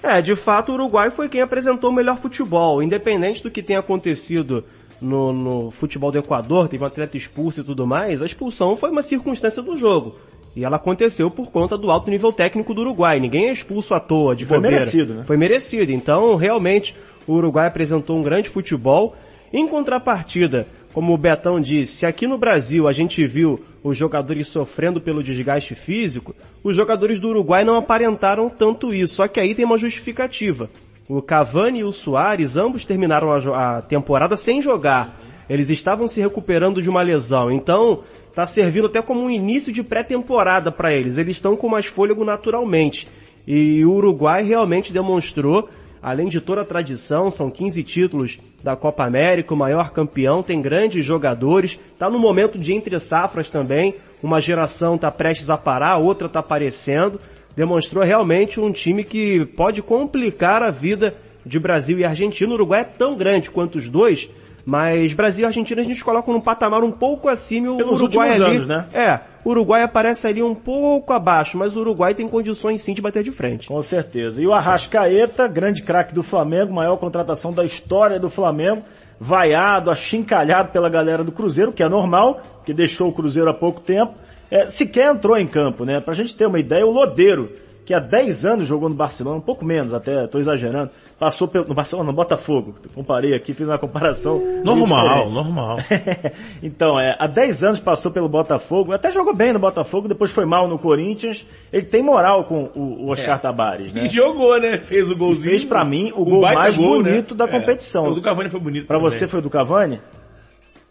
É, 0.00 0.22
de 0.22 0.36
fato 0.36 0.70
o 0.70 0.74
Uruguai 0.76 1.10
foi 1.10 1.28
quem 1.28 1.40
apresentou 1.40 1.90
o 1.90 1.92
melhor 1.92 2.18
futebol, 2.18 2.80
independente 2.80 3.42
do 3.42 3.50
que 3.50 3.64
tenha 3.64 3.80
acontecido 3.80 4.62
no, 5.04 5.32
no 5.32 5.70
futebol 5.70 6.10
do 6.10 6.18
Equador, 6.18 6.68
teve 6.68 6.82
um 6.82 6.86
atleta 6.86 7.16
expulso 7.16 7.60
e 7.60 7.64
tudo 7.64 7.86
mais, 7.86 8.22
a 8.22 8.26
expulsão 8.26 8.76
foi 8.76 8.90
uma 8.90 9.02
circunstância 9.02 9.62
do 9.62 9.76
jogo. 9.76 10.16
E 10.56 10.64
ela 10.64 10.76
aconteceu 10.76 11.30
por 11.30 11.50
conta 11.50 11.76
do 11.76 11.90
alto 11.90 12.10
nível 12.10 12.32
técnico 12.32 12.72
do 12.72 12.82
Uruguai. 12.82 13.18
Ninguém 13.18 13.46
é 13.46 13.52
expulso 13.52 13.92
à 13.92 14.00
toa, 14.00 14.36
de 14.36 14.46
Foi 14.46 14.58
bobeira. 14.58 14.78
merecido, 14.78 15.14
né? 15.14 15.24
Foi 15.24 15.36
merecido. 15.36 15.90
Então, 15.90 16.36
realmente, 16.36 16.94
o 17.26 17.32
Uruguai 17.32 17.66
apresentou 17.66 18.16
um 18.16 18.22
grande 18.22 18.48
futebol. 18.48 19.16
Em 19.52 19.66
contrapartida, 19.66 20.66
como 20.92 21.12
o 21.12 21.18
Betão 21.18 21.60
disse, 21.60 22.06
aqui 22.06 22.26
no 22.26 22.38
Brasil 22.38 22.86
a 22.86 22.92
gente 22.92 23.26
viu 23.26 23.64
os 23.82 23.98
jogadores 23.98 24.46
sofrendo 24.46 25.00
pelo 25.00 25.24
desgaste 25.24 25.74
físico, 25.74 26.34
os 26.62 26.74
jogadores 26.76 27.18
do 27.18 27.28
Uruguai 27.28 27.64
não 27.64 27.76
aparentaram 27.76 28.48
tanto 28.48 28.94
isso. 28.94 29.16
Só 29.16 29.26
que 29.26 29.40
aí 29.40 29.56
tem 29.56 29.64
uma 29.64 29.76
justificativa. 29.76 30.70
O 31.08 31.20
Cavani 31.20 31.80
e 31.80 31.84
o 31.84 31.92
Soares, 31.92 32.56
ambos 32.56 32.84
terminaram 32.84 33.30
a, 33.30 33.76
a 33.76 33.82
temporada 33.82 34.36
sem 34.36 34.62
jogar. 34.62 35.20
Eles 35.50 35.68
estavam 35.68 36.08
se 36.08 36.20
recuperando 36.20 36.80
de 36.80 36.88
uma 36.88 37.02
lesão. 37.02 37.50
Então, 37.50 38.00
está 38.30 38.46
servindo 38.46 38.86
até 38.86 39.02
como 39.02 39.20
um 39.20 39.30
início 39.30 39.70
de 39.70 39.82
pré-temporada 39.82 40.72
para 40.72 40.94
eles. 40.94 41.18
Eles 41.18 41.36
estão 41.36 41.56
com 41.56 41.68
mais 41.68 41.84
fôlego 41.84 42.24
naturalmente. 42.24 43.06
E 43.46 43.84
o 43.84 43.92
Uruguai 43.92 44.42
realmente 44.42 44.94
demonstrou, 44.94 45.68
além 46.02 46.28
de 46.28 46.40
toda 46.40 46.62
a 46.62 46.64
tradição, 46.64 47.30
são 47.30 47.50
15 47.50 47.82
títulos 47.82 48.40
da 48.62 48.74
Copa 48.74 49.04
América, 49.04 49.52
o 49.52 49.58
maior 49.58 49.90
campeão, 49.90 50.42
tem 50.42 50.62
grandes 50.62 51.04
jogadores, 51.04 51.78
está 51.92 52.08
no 52.08 52.18
momento 52.18 52.58
de 52.58 52.72
entre 52.72 52.98
safras 52.98 53.50
também, 53.50 53.94
uma 54.22 54.40
geração 54.40 54.94
está 54.94 55.10
prestes 55.10 55.50
a 55.50 55.58
parar, 55.58 55.98
outra 55.98 56.28
está 56.28 56.40
aparecendo 56.40 57.20
demonstrou 57.56 58.04
realmente 58.04 58.60
um 58.60 58.72
time 58.72 59.04
que 59.04 59.44
pode 59.56 59.82
complicar 59.82 60.62
a 60.62 60.70
vida 60.70 61.14
de 61.44 61.58
Brasil 61.58 61.98
e 61.98 62.04
Argentina. 62.04 62.50
O 62.50 62.54
Uruguai 62.54 62.80
é 62.80 62.84
tão 62.84 63.16
grande 63.16 63.50
quanto 63.50 63.76
os 63.76 63.88
dois, 63.88 64.28
mas 64.64 65.12
Brasil 65.12 65.44
e 65.44 65.46
Argentina 65.46 65.80
a 65.80 65.84
gente 65.84 66.02
coloca 66.02 66.32
num 66.32 66.40
patamar 66.40 66.82
um 66.82 66.90
pouco 66.90 67.28
acima 67.28 67.70
o 67.70 67.76
Pelos 67.76 68.00
Uruguai 68.00 68.32
ali. 68.32 68.56
Anos, 68.56 68.66
né? 68.66 68.86
É, 68.94 69.20
o 69.44 69.50
Uruguai 69.50 69.82
aparece 69.82 70.26
ali 70.26 70.42
um 70.42 70.54
pouco 70.54 71.12
abaixo, 71.12 71.58
mas 71.58 71.76
o 71.76 71.80
Uruguai 71.80 72.14
tem 72.14 72.26
condições 72.26 72.80
sim 72.80 72.94
de 72.94 73.02
bater 73.02 73.22
de 73.22 73.30
frente. 73.30 73.68
Com 73.68 73.80
certeza. 73.82 74.42
E 74.42 74.46
o 74.46 74.52
Arrascaeta, 74.52 75.46
grande 75.46 75.82
craque 75.82 76.14
do 76.14 76.22
Flamengo, 76.22 76.72
maior 76.72 76.96
contratação 76.96 77.52
da 77.52 77.64
história 77.64 78.18
do 78.18 78.30
Flamengo, 78.30 78.82
vaiado, 79.20 79.90
achincalhado 79.90 80.70
pela 80.70 80.88
galera 80.88 81.22
do 81.22 81.30
Cruzeiro, 81.30 81.72
que 81.72 81.82
é 81.82 81.88
normal, 81.88 82.40
que 82.64 82.72
deixou 82.72 83.08
o 83.08 83.12
Cruzeiro 83.12 83.50
há 83.50 83.54
pouco 83.54 83.80
tempo 83.80 84.14
é, 84.50 84.66
sequer 84.66 85.10
entrou 85.10 85.36
em 85.36 85.46
campo, 85.46 85.84
né? 85.84 86.00
Pra 86.00 86.14
gente 86.14 86.36
ter 86.36 86.46
uma 86.46 86.58
ideia, 86.58 86.86
o 86.86 86.90
Lodeiro, 86.90 87.50
que 87.84 87.92
há 87.92 87.98
10 87.98 88.46
anos 88.46 88.66
jogou 88.66 88.88
no 88.88 88.94
Barcelona, 88.94 89.36
um 89.36 89.42
pouco 89.42 89.64
menos 89.64 89.92
até, 89.92 90.26
tô 90.26 90.38
exagerando, 90.38 90.90
passou 91.18 91.46
pelo, 91.46 91.66
no 91.66 91.74
Barcelona, 91.74 92.06
no 92.10 92.16
Botafogo, 92.16 92.74
comparei 92.94 93.34
aqui, 93.34 93.52
fiz 93.52 93.68
uma 93.68 93.78
comparação. 93.78 94.42
Normal, 94.64 95.30
normal. 95.30 95.78
então, 96.62 96.98
é, 96.98 97.14
há 97.18 97.26
10 97.26 97.64
anos 97.64 97.80
passou 97.80 98.10
pelo 98.10 98.28
Botafogo, 98.28 98.92
até 98.92 99.10
jogou 99.10 99.34
bem 99.34 99.52
no 99.52 99.58
Botafogo, 99.58 100.08
depois 100.08 100.30
foi 100.30 100.46
mal 100.46 100.66
no 100.66 100.78
Corinthians. 100.78 101.44
Ele 101.72 101.84
tem 101.84 102.02
moral 102.02 102.44
com 102.44 102.70
o, 102.74 103.06
o 103.06 103.10
Oscar 103.10 103.38
Tabares, 103.38 103.92
né? 103.92 104.06
E 104.06 104.08
jogou, 104.08 104.58
né? 104.58 104.78
Fez 104.78 105.10
o 105.10 105.16
golzinho. 105.16 105.50
fez 105.50 105.64
pra 105.64 105.84
mim 105.84 106.10
o 106.16 106.24
gol 106.24 106.40
baita 106.40 106.60
mais 106.60 106.76
gol, 106.76 107.02
né? 107.02 107.10
bonito 107.10 107.34
da 107.34 107.46
competição. 107.46 108.08
O 108.08 108.14
do 108.14 108.22
Cavani 108.22 108.48
foi 108.48 108.60
bonito 108.60 108.86
Pra 108.86 108.96
também. 108.96 109.10
você 109.10 109.26
foi 109.26 109.40
o 109.40 109.42
do 109.42 109.50
Cavani? 109.50 110.00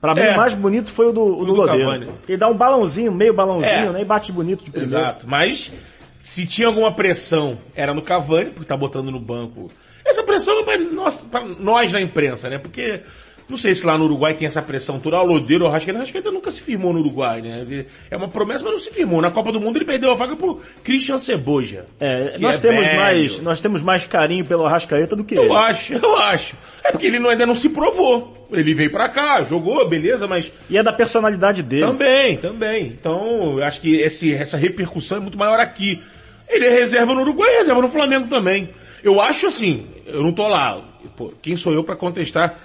Pra 0.04 0.14
mim 0.14 0.20
É. 0.20 0.34
o 0.34 0.38
mais 0.38 0.54
bonito 0.54 0.92
foi 0.92 1.06
o 1.08 1.12
do, 1.14 1.24
o 1.24 1.40
do, 1.40 1.46
do 1.46 1.54
Lodeiro. 1.54 1.86
Cavani. 1.86 2.10
Ele 2.28 2.38
dá 2.38 2.50
um 2.50 2.54
balãozinho, 2.58 3.10
meio 3.14 3.34
balãozinho, 3.34 3.72
É. 3.74 3.90
né? 3.94 4.02
E 4.02 4.06
bate 4.06 4.34
bonito 4.34 4.66
de 4.66 4.70
primeiro. 4.70 4.98
Exato. 4.98 5.26
Mas, 5.26 5.72
se 6.20 6.46
tinha 6.46 6.68
alguma 6.68 6.92
pressão, 6.92 7.58
era 7.74 7.94
no 7.94 8.02
Cavani, 8.02 8.50
porque 8.50 8.68
tá 8.68 8.76
botando 8.76 9.10
no 9.12 9.20
banco. 9.22 9.72
Essa 10.06 10.22
pressão 10.22 10.60
é 10.60 10.64
pra 10.64 10.78
nós, 10.78 11.22
pra 11.32 11.46
nós 11.46 11.90
da 11.94 12.02
imprensa, 12.02 12.50
né? 12.50 12.58
Porque, 12.58 13.00
não 13.48 13.56
sei 13.56 13.74
se 13.74 13.86
lá 13.86 13.98
no 13.98 14.04
Uruguai 14.04 14.34
tem 14.34 14.46
essa 14.46 14.62
pressão 14.62 15.00
toda. 15.00 15.16
Ah, 15.16 15.24
o 15.24 15.26
Lodeiro, 15.26 15.64
o 15.64 15.70
Rascaeta, 15.70 15.98
o 16.00 16.02
Rascaeta 16.02 16.32
nunca 16.32 16.52
se 16.52 16.60
firmou 16.60 16.92
no 16.92 17.00
Uruguai, 17.00 17.42
né? 17.42 17.62
Ele- 17.62 17.88
É 18.12 18.18
uma 18.18 18.28
promessa, 18.28 18.66
mas 18.66 18.74
não 18.74 18.80
se 18.82 18.92
firmou. 18.92 19.22
Na 19.22 19.32
Copa 19.32 19.54
do 19.54 19.62
Mundo 19.62 19.78
ele 19.78 19.86
perdeu 19.86 20.12
a 20.12 20.16
vaga 20.16 20.36
pro 20.36 20.60
Christian 20.84 21.18
Ceboja. 21.18 21.86
É, 22.00 22.34
que 22.36 22.42
nós 22.42 22.58
é 22.58 22.60
temos 22.60 22.82
velho. 22.86 23.00
mais, 23.00 23.40
nós 23.40 23.62
temos 23.62 23.82
mais 23.82 24.04
carinho 24.06 24.46
pelo 24.46 24.66
Arrascaeta 24.66 25.16
do 25.16 25.24
que 25.24 25.36
ele. 25.36 25.48
Eu 25.48 25.56
acho, 25.58 25.94
eu 25.94 26.18
acho. 26.18 26.58
É 26.84 26.92
porque 26.92 27.08
ele 27.08 27.20
não- 27.20 27.30
ainda 27.30 27.46
não 27.46 27.56
se 27.56 27.70
provou. 27.70 28.43
Ele 28.54 28.74
veio 28.74 28.92
pra 28.92 29.10
cá, 29.10 29.44
jogou, 29.44 29.88
beleza, 29.88 30.28
mas 30.28 30.52
E 30.70 30.78
é 30.78 30.84
da 30.84 30.94
personalidade 30.94 31.62
dele. 31.64 31.86
Também, 31.86 32.38
também. 32.38 32.86
Então, 32.88 33.58
eu 33.60 33.64
acho 33.66 33.82
que 33.82 33.96
esse, 33.96 34.34
essa 34.34 34.58
repercussão 34.58 35.18
é 35.18 35.22
muito 35.22 35.38
maior 35.38 35.60
aqui. 35.60 36.02
Ele 36.48 36.66
é 36.66 36.70
reserva 36.70 37.14
no 37.14 37.22
Uruguai 37.22 37.50
e 37.54 37.58
reserva 37.60 37.82
no 37.82 37.88
Flamengo 37.88 38.28
também. 38.28 38.70
Eu 39.04 39.20
acho 39.20 39.48
assim, 39.48 39.86
eu 40.08 40.22
não 40.24 40.32
tô 40.32 40.48
lá. 40.48 40.80
Pô, 41.18 41.34
quem 41.42 41.56
sou 41.58 41.74
eu 41.74 41.84
para 41.84 41.96
contestar 41.96 42.58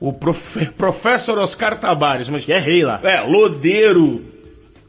o 0.00 0.12
profe, 0.12 0.66
professor 0.76 1.38
Oscar 1.38 1.78
Tabares, 1.78 2.28
mas 2.28 2.44
Que 2.44 2.52
é 2.52 2.58
rei 2.58 2.82
lá. 2.84 3.00
é, 3.02 3.20
Lodeiro. 3.20 4.24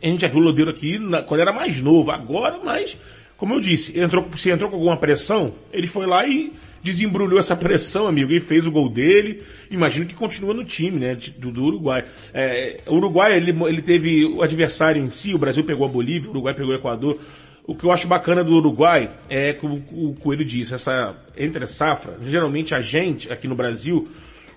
A 0.02 0.08
gente 0.08 0.22
já 0.22 0.28
viu 0.28 0.40
o 0.40 0.44
Lodeiro 0.44 0.70
aqui 0.72 0.98
na- 1.00 1.22
quando 1.22 1.42
era 1.42 1.52
mais 1.54 1.82
novo. 1.82 2.12
Agora, 2.12 2.58
mas, 2.64 2.98
como 3.38 3.54
eu 3.54 3.60
disse, 3.60 4.00
entrou, 4.00 4.26
se 4.38 4.50
entrou 4.52 4.70
com 4.70 4.76
alguma 4.76 4.98
pressão, 4.98 5.54
ele 5.74 5.88
foi 5.88 6.06
lá 6.06 6.26
e 6.28 6.52
desembrulhou 6.86 7.40
essa 7.40 7.56
pressão, 7.56 8.06
amigo, 8.06 8.32
e 8.32 8.40
fez 8.40 8.68
o 8.68 8.72
gol 8.72 8.88
dele. 8.88 9.42
Imagino 9.72 10.06
que 10.06 10.14
continua 10.14 10.54
no 10.54 10.64
time, 10.64 11.00
né, 11.00 11.18
do, 11.36 11.52
do 11.52 11.64
Uruguai. 11.66 12.06
É, 12.32 12.82
o 12.86 12.96
Uruguai, 12.96 13.36
ele, 13.36 13.52
ele 13.68 13.82
teve 13.82 14.24
o 14.24 14.44
adversário 14.44 15.04
em 15.04 15.10
si, 15.10 15.34
o 15.34 15.40
Brasil 15.40 15.64
pegou 15.64 15.88
a 15.88 15.90
Bolívia, 15.90 16.28
o 16.28 16.32
Uruguai 16.32 16.54
pegou 16.54 16.72
o 16.72 16.76
Equador. 16.76 17.20
O 17.68 17.76
que 17.76 17.84
eu 17.84 17.92
acho 17.92 18.08
bacana 18.08 18.44
do 18.44 18.54
Uruguai 18.54 19.10
é 19.28 19.54
que 19.54 19.66
o, 19.66 19.82
o 19.92 20.16
Coelho 20.22 20.46
disse, 20.46 20.76
essa 20.76 21.16
entre 21.36 21.66
safra, 21.66 22.20
geralmente 22.24 22.76
a 22.76 22.82
gente 22.82 23.34
aqui 23.34 23.48
no 23.48 23.56
Brasil, 23.56 24.08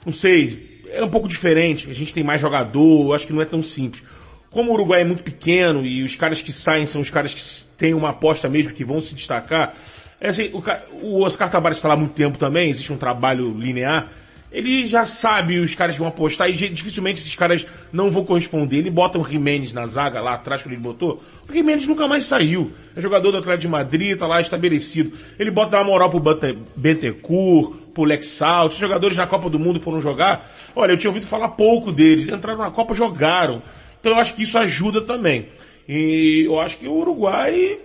não 0.05 0.13
sei, 0.13 0.83
é 0.93 1.03
um 1.03 1.09
pouco 1.09 1.27
diferente, 1.27 1.91
a 1.91 1.95
gente 1.95 2.13
tem 2.13 2.23
mais 2.23 2.43
jogador, 2.43 3.15
acho 3.15 3.27
que 3.27 3.33
não 3.33 3.41
é 3.41 3.47
tão 3.47 3.63
simples. 3.63 4.03
Como 4.51 4.71
o 4.71 4.75
Uruguai 4.75 5.01
é 5.01 5.05
muito 5.05 5.23
pequeno 5.23 5.85
e 5.87 6.03
os 6.03 6.15
caras 6.15 6.43
que 6.43 6.53
saem 6.53 6.87
são 6.87 7.01
os 7.01 7.09
caras 7.09 7.33
que 7.33 7.43
têm 7.79 7.95
uma 7.95 8.11
aposta 8.11 8.49
mesmo, 8.49 8.75
que 8.75 8.85
vão 8.85 9.01
se 9.01 9.15
destacar, 9.15 9.75
é 10.21 10.29
assim, 10.29 10.51
o, 10.53 10.63
o 11.03 11.23
Oscar 11.23 11.51
Tabares 11.51 11.85
há 11.85 11.97
muito 11.97 12.15
tempo 12.15 12.39
também, 12.39 12.71
existe 12.71 12.93
um 12.93 12.99
trabalho 12.99 13.55
linear, 13.57 14.09
ele 14.51 14.87
já 14.87 15.05
sabe 15.05 15.59
os 15.59 15.75
caras 15.75 15.95
que 15.95 15.99
vão 15.99 16.09
apostar 16.09 16.49
e 16.49 16.53
dificilmente 16.53 17.21
esses 17.21 17.37
caras 17.37 17.67
não 17.93 18.11
vão 18.11 18.25
corresponder. 18.25 18.79
Ele 18.79 18.91
bota 18.91 19.19
o 19.19 19.25
Jimenez 19.25 19.75
na 19.75 19.85
zaga 19.87 20.23
lá 20.23 20.35
atrás 20.35 20.63
que 20.63 20.69
ele 20.69 20.77
botou. 20.79 21.23
O 21.47 21.53
Jimenez 21.53 21.87
nunca 21.87 22.09
mais 22.09 22.25
saiu. 22.25 22.73
É 22.97 23.01
jogador 23.01 23.31
do 23.31 23.39
Atlético 23.39 23.63
de 23.63 23.69
Madrid, 23.69 24.19
tá 24.19 24.27
lá 24.27 24.41
estabelecido. 24.41 25.13
Ele 25.39 25.51
bota 25.51 25.77
uma 25.77 25.85
moral 25.85 26.11
pro 26.11 26.39
Bentecourt, 26.75 27.77
pro 27.93 28.05
Lex 28.05 28.27
Salt. 28.27 28.73
Os 28.73 28.79
jogadores 28.79 29.19
na 29.19 29.27
Copa 29.27 29.51
do 29.51 29.59
Mundo 29.59 29.81
foram 29.81 30.01
jogar. 30.01 30.51
Olha, 30.75 30.93
eu 30.93 30.97
tinha 30.97 31.11
ouvido 31.11 31.27
falar 31.27 31.51
pouco 31.51 31.93
deles. 31.93 32.31
Entraram 32.31 32.61
na 32.61 32.71
Copa, 32.71 32.95
jogaram. 32.95 33.63
Então 34.01 34.13
eu 34.13 34.19
acho 34.19 34.35
que 34.35 34.45
isso 34.45 34.59
ajuda 34.59 35.03
também. 35.03 35.49
E 35.87 36.45
eu 36.47 36.59
acho 36.59 36.79
que 36.79 36.89
o 36.89 36.93
Uruguai 36.95 37.79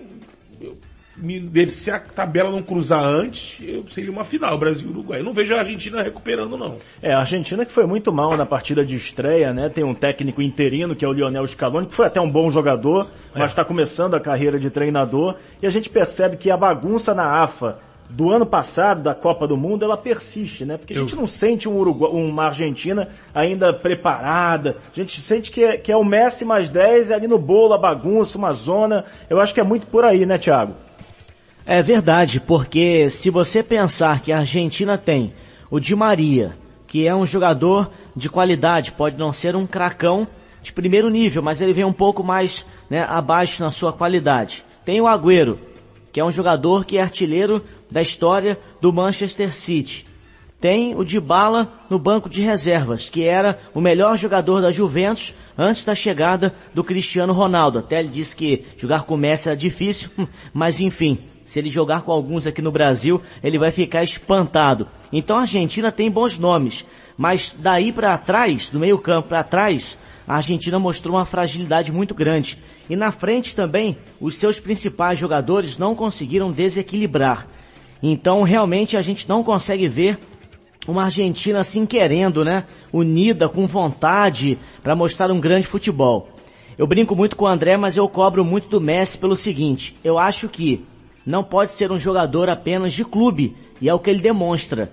se 1.72 1.90
a 1.92 2.00
tabela 2.00 2.50
não 2.52 2.62
cruzar 2.62 3.04
antes, 3.04 3.60
eu- 3.66 3.86
seria 3.90 4.12
uma 4.12 4.24
final, 4.24 4.58
Brasil 4.58 4.88
e 4.90 4.92
Uruguai. 4.92 5.20
Eu 5.20 5.24
não 5.24 5.34
vejo 5.34 5.56
a 5.56 5.60
Argentina 5.60 6.02
recuperando, 6.02 6.58
não. 6.58 6.78
É, 7.02 7.14
a 7.14 7.20
Argentina 7.20 7.66
que 7.66 7.72
foi 7.72 7.86
muito 7.86 8.12
mal 8.12 8.36
na 8.36 8.46
partida 8.46 8.86
de 8.86 8.96
estreia, 8.96 9.54
né? 9.54 9.70
Tem 9.70 9.84
um 9.84 9.94
técnico 9.94 10.42
interino, 10.42 10.96
que 10.96 11.06
é 11.06 11.08
o 11.08 11.14
Lionel 11.14 11.48
Scaloni, 11.48 11.88
que 11.88 11.94
foi 11.96 12.08
até 12.08 12.20
um 12.20 12.30
bom 12.30 12.50
jogador, 12.50 13.10
mas 13.34 13.52
está 13.52 13.64
começando 13.64 14.16
a 14.16 14.20
carreira 14.20 14.60
de 14.60 14.70
treinador. 14.70 15.36
E 15.62 15.66
a 15.66 15.70
gente 15.70 15.90
percebe 15.90 16.38
que 16.38 16.52
a 16.52 16.58
bagunça 16.58 17.14
na 17.14 17.42
AFA 17.44 17.80
do 18.10 18.30
ano 18.30 18.46
passado, 18.46 19.02
da 19.02 19.16
Copa 19.16 19.48
do 19.48 19.56
Mundo, 19.58 19.84
ela 19.86 19.96
persiste, 19.98 20.66
né? 20.66 20.78
Porque 20.78 20.94
a 20.94 20.98
gente 20.98 21.16
não 21.16 21.26
sente 21.26 21.68
um 21.70 21.78
Uruguai, 21.78 22.12
uma 22.12 22.46
Argentina 22.48 23.08
ainda 23.34 23.74
preparada. 23.74 24.78
A 24.92 24.96
gente 25.00 25.22
sente 25.22 25.52
que 25.52 25.64
é, 25.64 25.78
que 25.78 25.92
é 25.92 25.98
o 25.98 26.04
Messi 26.04 26.46
mais 26.46 26.70
10 26.70 27.10
é 27.12 27.16
ali 27.16 27.28
no 27.28 27.40
bolo, 27.40 27.74
a 27.74 27.78
bagunça, 27.78 28.38
uma 28.38 28.52
zona. 28.52 29.06
Eu 29.30 29.40
acho 29.40 29.54
que 29.54 29.60
é 29.60 29.64
muito 29.64 29.88
por 29.88 30.04
aí, 30.04 30.26
né, 30.26 30.38
Thiago? 30.38 30.74
É 31.66 31.82
verdade, 31.82 32.42
porque 32.42 33.10
se 33.10 33.30
você 33.30 33.64
pensar 33.64 34.22
que 34.22 34.34
a 34.34 34.40
Argentina 34.40 34.98
tem 34.98 35.34
o 35.72 35.80
Di 35.80 35.96
Maria, 35.96 36.52
que 36.86 37.08
é 37.08 37.16
um 37.16 37.26
jogador 37.26 37.90
de 38.14 38.30
qualidade, 38.30 38.92
pode 38.92 39.18
não 39.18 39.32
ser 39.32 39.56
um 39.56 39.66
cracão 39.66 40.28
de 40.62 40.74
primeiro 40.74 41.10
nível, 41.10 41.42
mas 41.42 41.62
ele 41.62 41.72
vem 41.72 41.86
um 41.86 41.94
pouco 41.94 42.22
mais 42.22 42.66
né, 42.90 43.06
abaixo 43.08 43.64
na 43.64 43.72
sua 43.72 43.94
qualidade. 43.94 44.64
Tem 44.84 45.00
o 45.00 45.08
Agüero, 45.08 45.58
que 46.12 46.20
é 46.20 46.26
um 46.26 46.32
jogador 46.32 46.84
que 46.84 46.98
é 46.98 47.02
artilheiro 47.02 47.64
da 47.90 48.02
história 48.02 48.60
do 48.82 48.92
Manchester 48.92 49.54
City. 49.54 50.06
Tem 50.60 50.96
o 50.96 51.04
Dybala 51.04 51.72
no 51.90 51.98
banco 51.98 52.30
de 52.30 52.42
reservas, 52.42 53.10
que 53.10 53.24
era 53.24 53.58
o 53.74 53.80
melhor 53.80 54.18
jogador 54.18 54.62
da 54.62 54.72
Juventus 54.72 55.34
antes 55.58 55.86
da 55.86 55.96
chegada 55.96 56.54
do 56.74 56.84
Cristiano 56.84 57.32
Ronaldo. 57.32 57.80
Até 57.80 58.00
ele 58.00 58.10
disse 58.10 58.36
que 58.36 58.66
jogar 58.78 59.04
com 59.04 59.16
o 59.16 59.18
Messi 59.18 59.48
era 59.48 59.58
difícil, 59.58 60.10
mas 60.54 60.80
enfim, 60.80 61.18
se 61.46 61.60
ele 61.60 61.70
jogar 61.70 62.02
com 62.02 62.12
alguns 62.12 62.48
aqui 62.48 62.62
no 62.62 62.72
Brasil, 62.72 63.22
ele 63.44 63.58
vai 63.58 63.72
ficar 63.72 64.04
espantado. 64.04 64.88
Então 65.12 65.38
a 65.38 65.42
Argentina 65.42 65.92
tem 65.92 66.10
bons 66.10 66.40
nomes, 66.40 66.86
mas 67.18 67.56
daí 67.58 67.92
para 67.92 68.18
trás, 68.18 68.70
do 68.70 68.80
meio 68.80 68.98
campo 68.98 69.30
para 69.30 69.44
trás, 69.44 69.98
a 70.28 70.38
Argentina 70.38 70.80
mostrou 70.80 71.16
uma 71.16 71.26
fragilidade 71.26 71.92
muito 71.92 72.16
grande. 72.16 72.58
E 72.90 72.96
na 72.96 73.12
frente 73.12 73.56
também, 73.56 73.98
os 74.20 74.36
seus 74.36 74.60
principais 74.60 75.20
jogadores 75.20 75.78
não 75.78 75.96
conseguiram 75.96 76.52
desequilibrar. 76.52 77.48
Então 78.02 78.44
realmente 78.44 78.98
a 78.98 79.02
gente 79.02 79.28
não 79.28 79.44
consegue 79.44 79.88
ver 79.88 80.20
uma 80.88 81.06
Argentina 81.06 81.60
assim 81.60 81.86
querendo, 81.86 82.44
né? 82.44 82.66
Unida, 82.92 83.48
com 83.48 83.66
vontade, 83.68 84.58
para 84.82 84.96
mostrar 84.96 85.32
um 85.32 85.40
grande 85.40 85.68
futebol. 85.68 86.30
Eu 86.78 86.88
brinco 86.88 87.16
muito 87.16 87.36
com 87.36 87.46
o 87.46 87.48
André, 87.48 87.78
mas 87.78 87.96
eu 87.96 88.10
cobro 88.10 88.44
muito 88.44 88.68
do 88.68 88.82
Messi 88.82 89.18
pelo 89.18 89.36
seguinte, 89.36 89.96
eu 90.04 90.18
acho 90.18 90.50
que 90.50 90.84
não 91.26 91.44
pode 91.44 91.72
ser 91.74 91.92
um 91.92 92.00
jogador 92.00 92.50
apenas 92.50 92.94
de 92.94 93.04
clube, 93.06 93.56
e 93.82 93.88
é 93.90 93.94
o 93.94 94.00
que 94.00 94.10
ele 94.10 94.22
demonstra. 94.22 94.92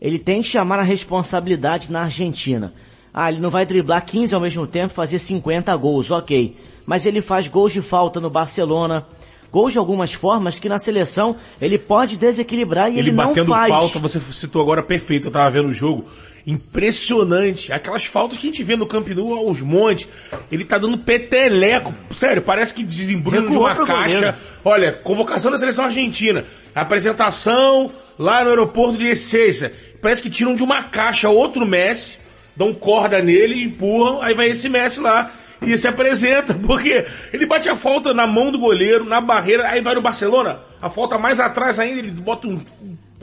Ele 0.00 0.18
tem 0.18 0.42
que 0.42 0.48
chamar 0.48 0.78
a 0.78 0.82
responsabilidade 0.82 1.90
na 1.90 2.02
Argentina. 2.02 2.72
Ah, 3.14 3.30
ele 3.30 3.40
não 3.40 3.50
vai 3.50 3.66
driblar 3.66 4.04
15 4.04 4.34
ao 4.34 4.40
mesmo 4.40 4.66
tempo 4.66 4.92
e 4.92 4.96
fazer 4.96 5.18
50 5.18 5.74
gols, 5.76 6.10
ok. 6.10 6.56
Mas 6.86 7.06
ele 7.06 7.20
faz 7.20 7.46
gols 7.46 7.72
de 7.72 7.80
falta 7.80 8.18
no 8.18 8.30
Barcelona, 8.30 9.06
gols 9.52 9.72
de 9.72 9.78
algumas 9.78 10.12
formas 10.12 10.58
que 10.58 10.68
na 10.68 10.78
seleção 10.78 11.36
ele 11.60 11.78
pode 11.78 12.16
desequilibrar 12.16 12.88
e 12.90 12.92
ele, 12.98 13.10
Ele 13.10 13.12
não 13.12 13.28
batendo 13.28 13.48
faz. 13.48 13.68
falta, 13.68 13.98
você 13.98 14.18
citou 14.18 14.62
agora 14.62 14.82
perfeito, 14.82 15.28
eu 15.28 15.30
tava 15.32 15.50
vendo 15.50 15.68
o 15.68 15.72
jogo. 15.74 16.06
Impressionante. 16.46 17.72
Aquelas 17.72 18.04
faltas 18.04 18.38
que 18.38 18.46
a 18.48 18.50
gente 18.50 18.62
vê 18.62 18.76
no 18.76 18.86
Camp 18.86 19.06
Nou 19.08 19.36
aos 19.36 19.60
montes. 19.60 20.08
Ele 20.50 20.64
tá 20.64 20.78
dando 20.78 20.98
peteleco. 20.98 21.94
Sério, 22.10 22.42
parece 22.42 22.74
que 22.74 22.82
desembrulho 22.82 23.50
de 23.50 23.56
uma 23.56 23.74
caixa. 23.86 24.14
goleiro. 24.14 24.34
Olha, 24.64 24.92
convocação 24.92 25.50
da 25.50 25.58
seleção 25.58 25.84
argentina. 25.84 26.44
Apresentação 26.74 27.90
lá 28.18 28.42
no 28.44 28.50
aeroporto 28.50 28.98
de 28.98 29.06
Ezeiza. 29.06 29.72
Parece 30.00 30.22
que 30.22 30.30
tiram 30.30 30.54
de 30.54 30.62
uma 30.62 30.82
caixa 30.84 31.28
outro 31.28 31.64
Messi, 31.66 32.18
dão 32.56 32.72
corda 32.74 33.20
nele, 33.22 33.62
empurram, 33.62 34.20
aí 34.20 34.34
vai 34.34 34.48
esse 34.50 34.68
Messi 34.68 35.00
lá 35.00 35.30
e 35.64 35.76
se 35.78 35.86
apresenta, 35.86 36.54
porque 36.66 37.06
ele 37.32 37.46
bate 37.46 37.68
a 37.68 37.76
falta 37.76 38.12
na 38.12 38.26
mão 38.26 38.50
do 38.50 38.58
goleiro, 38.58 39.04
na 39.04 39.20
barreira, 39.20 39.68
aí 39.68 39.80
vai 39.80 39.94
no 39.94 40.00
Barcelona, 40.02 40.60
a 40.80 40.90
falta 40.90 41.16
mais 41.18 41.38
atrás 41.38 41.78
ainda, 41.78 42.00
ele 42.00 42.10
bota 42.10 42.48
um- 42.48 42.60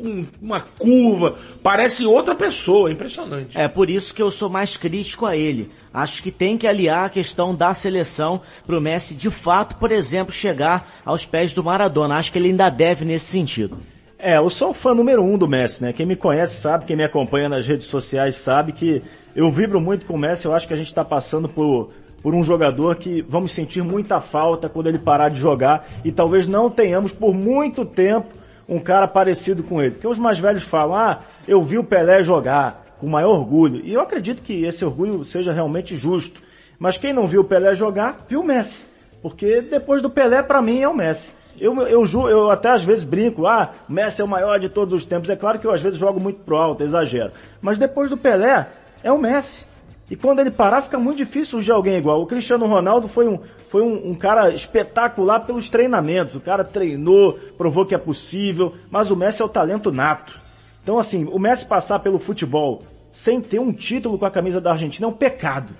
um- 0.01 0.25
uma 0.41 0.59
curva, 0.61 1.35
parece 1.61 2.05
outra 2.05 2.33
pessoa, 2.35 2.89
é 2.89 2.93
impressionante. 2.93 3.57
É 3.57 3.67
por 3.67 3.89
isso 3.89 4.13
que 4.13 4.21
eu 4.21 4.31
sou 4.31 4.49
mais 4.49 4.75
crítico 4.77 5.25
a 5.25 5.35
ele. 5.35 5.69
Acho 5.93 6.21
que 6.23 6.31
tem 6.31 6.57
que 6.57 6.67
aliar 6.67 7.05
a 7.05 7.09
questão 7.09 7.53
da 7.55 7.73
seleção 7.73 8.41
para 8.65 8.77
o 8.77 8.81
Messi 8.81 9.13
de 9.15 9.29
fato, 9.29 9.75
por 9.77 9.91
exemplo, 9.91 10.33
chegar 10.33 10.89
aos 11.05 11.25
pés 11.25 11.53
do 11.53 11.63
Maradona. 11.63 12.15
Acho 12.15 12.31
que 12.31 12.37
ele 12.37 12.49
ainda 12.49 12.69
deve 12.69 13.05
nesse 13.05 13.25
sentido. 13.25 13.77
É, 14.17 14.37
eu 14.37 14.49
sou 14.49 14.71
o 14.71 14.73
fã 14.73 14.93
número 14.93 15.23
um 15.23 15.37
do 15.37 15.47
Messi, 15.47 15.81
né? 15.81 15.93
Quem 15.93 16.05
me 16.05 16.15
conhece 16.15 16.59
sabe, 16.61 16.85
quem 16.85 16.95
me 16.95 17.03
acompanha 17.05 17.47
nas 17.47 17.65
redes 17.65 17.87
sociais 17.87 18.35
sabe 18.35 18.73
que 18.73 19.01
eu 19.35 19.49
vibro 19.49 19.79
muito 19.79 20.05
com 20.05 20.15
o 20.15 20.17
Messi, 20.19 20.45
eu 20.45 20.53
acho 20.53 20.67
que 20.67 20.73
a 20.73 20.77
gente 20.77 20.87
está 20.87 21.03
passando 21.05 21.47
por 21.47 21.89
por 22.21 22.35
um 22.35 22.43
jogador 22.43 22.97
que 22.97 23.21
vamos 23.29 23.53
sentir 23.53 23.81
muita 23.81 24.19
falta 24.19 24.67
quando 24.67 24.87
ele 24.87 24.97
parar 24.99 25.29
de 25.29 25.39
jogar 25.39 25.87
e 26.03 26.11
talvez 26.11 26.45
não 26.45 26.69
tenhamos 26.69 27.13
por 27.13 27.33
muito 27.33 27.85
tempo 27.85 28.27
um 28.69 28.79
cara 28.79 29.07
parecido 29.07 29.63
com 29.63 29.81
ele. 29.81 29.91
Porque 29.91 30.07
os 30.07 30.19
mais 30.19 30.37
velhos 30.37 30.63
falam, 30.63 30.95
ah, 30.95 31.19
eu 31.47 31.63
vi 31.63 31.79
o 31.79 31.83
Pelé 31.83 32.21
jogar 32.21 32.85
com 32.99 33.07
maior 33.07 33.31
orgulho. 33.31 33.81
E 33.83 33.93
eu 33.93 33.99
acredito 33.99 34.43
que 34.43 34.63
esse 34.63 34.85
orgulho 34.85 35.23
seja 35.23 35.51
realmente 35.51 35.97
justo. 35.97 36.39
Mas 36.77 36.95
quem 36.95 37.11
não 37.11 37.25
viu 37.25 37.41
o 37.41 37.43
Pelé 37.43 37.73
jogar, 37.73 38.25
viu 38.29 38.41
o 38.41 38.45
Messi. 38.45 38.85
Porque 39.21 39.61
depois 39.61 40.01
do 40.01 40.09
Pelé, 40.09 40.43
para 40.43 40.61
mim, 40.61 40.81
é 40.81 40.87
o 40.87 40.95
Messi. 40.95 41.33
Eu, 41.59 41.75
eu, 41.81 42.05
eu, 42.05 42.29
eu 42.29 42.51
até 42.51 42.69
às 42.69 42.83
vezes 42.83 43.03
brinco, 43.03 43.47
ah, 43.47 43.71
Messi 43.89 44.21
é 44.21 44.23
o 44.23 44.27
maior 44.27 44.59
de 44.59 44.69
todos 44.69 44.93
os 44.93 45.03
tempos. 45.03 45.29
É 45.29 45.35
claro 45.35 45.59
que 45.59 45.65
eu 45.65 45.71
às 45.71 45.81
vezes 45.81 45.97
jogo 45.97 46.19
muito 46.19 46.39
pro 46.41 46.55
alto, 46.55 46.83
exagero. 46.83 47.31
Mas 47.59 47.77
depois 47.77 48.09
do 48.09 48.15
Pelé, 48.15 48.67
é 49.03 49.11
o 49.11 49.17
Messi. 49.17 49.65
E 50.09 50.15
quando 50.15 50.39
ele 50.39 50.49
parar, 50.49 50.81
fica 50.81 50.97
muito 50.97 51.17
difícil 51.17 51.51
surgir 51.51 51.71
alguém 51.71 51.97
igual. 51.97 52.21
O 52.21 52.25
Cristiano 52.25 52.65
Ronaldo 52.65 53.07
foi 53.07 53.27
um, 53.27 53.39
foi 53.69 53.83
um, 53.83 54.09
um, 54.09 54.15
cara 54.15 54.49
espetacular 54.49 55.41
pelos 55.41 55.69
treinamentos. 55.69 56.35
O 56.35 56.39
cara 56.39 56.63
treinou, 56.63 57.33
provou 57.57 57.85
que 57.85 57.93
é 57.93 57.97
possível, 57.97 58.73
mas 58.89 59.11
o 59.11 59.15
Messi 59.15 59.41
é 59.41 59.45
o 59.45 59.49
talento 59.49 59.91
nato. 59.91 60.39
Então 60.81 60.97
assim, 60.97 61.25
o 61.25 61.37
Messi 61.37 61.65
passar 61.65 61.99
pelo 61.99 62.17
futebol 62.17 62.81
sem 63.11 63.41
ter 63.41 63.59
um 63.59 63.71
título 63.71 64.17
com 64.17 64.25
a 64.25 64.31
camisa 64.31 64.59
da 64.59 64.71
Argentina 64.71 65.05
é 65.05 65.09
um 65.09 65.13
pecado. 65.13 65.73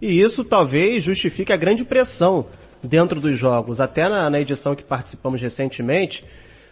E 0.00 0.20
isso 0.20 0.44
talvez 0.44 1.02
justifique 1.02 1.52
a 1.52 1.56
grande 1.56 1.84
pressão 1.84 2.46
dentro 2.82 3.20
dos 3.20 3.36
jogos. 3.36 3.80
Até 3.80 4.08
na, 4.08 4.30
na 4.30 4.40
edição 4.40 4.76
que 4.76 4.84
participamos 4.84 5.40
recentemente, 5.40 6.24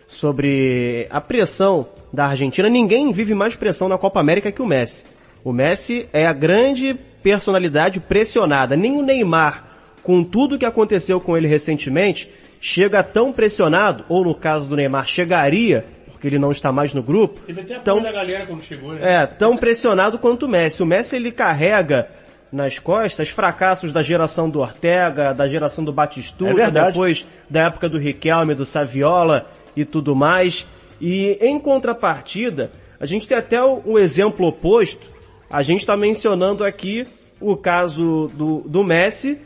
sobre 0.07 1.07
a 1.11 1.21
pressão 1.21 1.87
da 2.13 2.27
Argentina, 2.27 2.69
ninguém 2.69 3.13
vive 3.13 3.35
mais 3.35 3.55
pressão 3.55 3.89
na 3.89 3.99
Copa 3.99 4.21
América 4.21 4.53
que 4.53 4.63
o 4.63 4.67
Messi. 4.67 5.05
O 5.45 5.53
Messi 5.53 6.09
é 6.11 6.27
a 6.27 6.33
grande 6.33 6.95
personalidade 7.23 8.01
pressionada. 8.01 8.75
Nem 8.75 8.97
o 8.97 9.03
Neymar, 9.03 9.65
com 10.03 10.25
tudo 10.25 10.59
que 10.59 10.65
aconteceu 10.65 11.21
com 11.21 11.37
ele 11.37 11.47
recentemente, 11.47 12.31
chega 12.59 13.03
tão 13.03 13.31
pressionado, 13.31 14.07
ou 14.09 14.25
no 14.25 14.35
caso 14.35 14.67
do 14.67 14.75
Neymar, 14.75 15.07
chegaria, 15.07 15.85
porque 16.11 16.27
ele 16.27 16.39
não 16.39 16.51
está 16.51 16.73
mais 16.73 16.95
no 16.95 17.03
grupo, 17.03 17.41
tão, 17.85 18.03
da 18.03 18.11
galera 18.11 18.47
quando 18.47 18.63
chegou, 18.63 18.95
né? 18.95 19.23
é, 19.23 19.27
tão 19.27 19.55
pressionado 19.59 20.19
quanto 20.19 20.47
o 20.47 20.49
Messi. 20.49 20.83
O 20.83 20.87
Messi 20.87 21.15
ele 21.15 21.31
carrega 21.31 22.09
nas 22.51 22.79
costas 22.79 23.29
fracassos 23.29 23.93
da 23.93 24.03
geração 24.03 24.49
do 24.49 24.61
Ortega, 24.61 25.35
da 25.35 25.47
geração 25.47 25.85
do 25.85 25.93
Batistuta, 25.93 26.63
É 26.63 26.71
depois 26.71 27.27
da 27.51 27.67
época 27.67 27.87
do 27.87 27.99
Riquelme, 27.99 28.55
do 28.55 28.65
Saviola 28.65 29.47
e 29.77 29.85
tudo 29.85 30.17
mais. 30.17 30.67
E 30.99 31.37
em 31.43 31.59
contrapartida, 31.59 32.71
a 32.99 33.05
gente 33.05 33.29
tem 33.29 33.37
até 33.37 33.63
o, 33.63 33.83
o 33.85 33.99
exemplo 33.99 34.47
oposto. 34.47 35.14
A 35.49 35.63
gente 35.63 35.81
está 35.81 35.97
mencionando 35.97 36.65
aqui 36.65 37.07
o 37.41 37.57
caso 37.57 38.31
do, 38.35 38.61
do 38.67 38.83
Messi, 38.83 39.39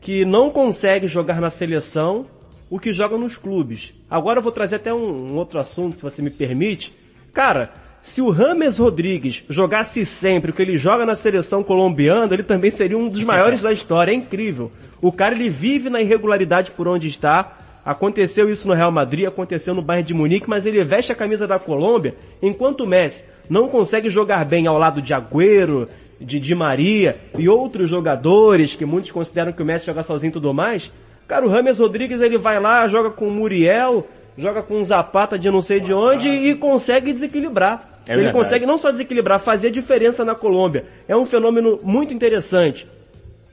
que 0.00 0.24
não 0.24 0.50
consegue 0.50 1.06
jogar 1.06 1.40
na 1.40 1.50
seleção 1.50 2.26
o 2.70 2.78
que 2.78 2.92
joga 2.92 3.16
nos 3.16 3.36
clubes. 3.36 3.94
Agora 4.10 4.38
eu 4.38 4.42
vou 4.42 4.52
trazer 4.52 4.76
até 4.76 4.92
um, 4.92 5.32
um 5.32 5.36
outro 5.36 5.58
assunto, 5.58 5.96
se 5.96 6.02
você 6.02 6.20
me 6.20 6.30
permite. 6.30 6.92
Cara, 7.32 7.72
se 8.02 8.20
o 8.20 8.30
Rames 8.30 8.78
Rodrigues 8.78 9.44
jogasse 9.48 10.04
sempre 10.04 10.50
o 10.50 10.54
que 10.54 10.62
ele 10.62 10.76
joga 10.76 11.06
na 11.06 11.14
seleção 11.14 11.62
colombiana, 11.62 12.32
ele 12.32 12.42
também 12.42 12.70
seria 12.70 12.98
um 12.98 13.08
dos 13.08 13.22
maiores 13.24 13.62
da 13.62 13.72
história. 13.72 14.12
É 14.12 14.14
incrível. 14.14 14.70
O 15.00 15.12
cara 15.12 15.34
ele 15.34 15.48
vive 15.48 15.88
na 15.88 16.00
irregularidade 16.00 16.70
por 16.72 16.88
onde 16.88 17.08
está. 17.08 17.56
Aconteceu 17.84 18.50
isso 18.50 18.68
no 18.68 18.74
Real 18.74 18.92
Madrid, 18.92 19.26
aconteceu 19.26 19.74
no 19.74 19.80
Bayern 19.80 20.06
de 20.06 20.12
Munique, 20.12 20.48
mas 20.48 20.66
ele 20.66 20.84
veste 20.84 21.10
a 21.10 21.14
camisa 21.14 21.46
da 21.46 21.58
Colômbia, 21.58 22.14
enquanto 22.42 22.82
o 22.82 22.86
Messi 22.86 23.24
não 23.48 23.68
consegue 23.68 24.08
jogar 24.08 24.44
bem 24.44 24.66
ao 24.66 24.78
lado 24.78 25.00
de 25.00 25.14
Agüero, 25.14 25.88
de 26.20 26.40
Di 26.40 26.54
Maria 26.54 27.16
e 27.38 27.48
outros 27.48 27.88
jogadores 27.88 28.74
que 28.74 28.84
muitos 28.84 29.10
consideram 29.10 29.52
que 29.52 29.62
o 29.62 29.64
Messi 29.64 29.86
joga 29.86 30.02
sozinho 30.02 30.30
e 30.30 30.32
tudo 30.32 30.52
mais. 30.52 30.90
Cara, 31.26 31.46
o 31.46 31.48
Rames 31.48 31.78
Rodrigues 31.78 32.20
ele 32.20 32.38
vai 32.38 32.58
lá, 32.58 32.88
joga 32.88 33.10
com 33.10 33.28
o 33.28 33.30
Muriel, 33.30 34.06
joga 34.36 34.62
com 34.62 34.80
um 34.80 34.84
Zapata 34.84 35.38
de 35.38 35.50
não 35.50 35.60
sei 35.60 35.80
de 35.80 35.92
onde 35.92 36.28
e 36.28 36.54
consegue 36.54 37.12
desequilibrar. 37.12 38.00
É 38.06 38.12
ele 38.12 38.22
verdade. 38.22 38.38
consegue 38.38 38.66
não 38.66 38.78
só 38.78 38.90
desequilibrar, 38.90 39.38
fazer 39.38 39.70
diferença 39.70 40.24
na 40.24 40.34
Colômbia. 40.34 40.86
É 41.06 41.14
um 41.16 41.26
fenômeno 41.26 41.78
muito 41.82 42.14
interessante. 42.14 42.88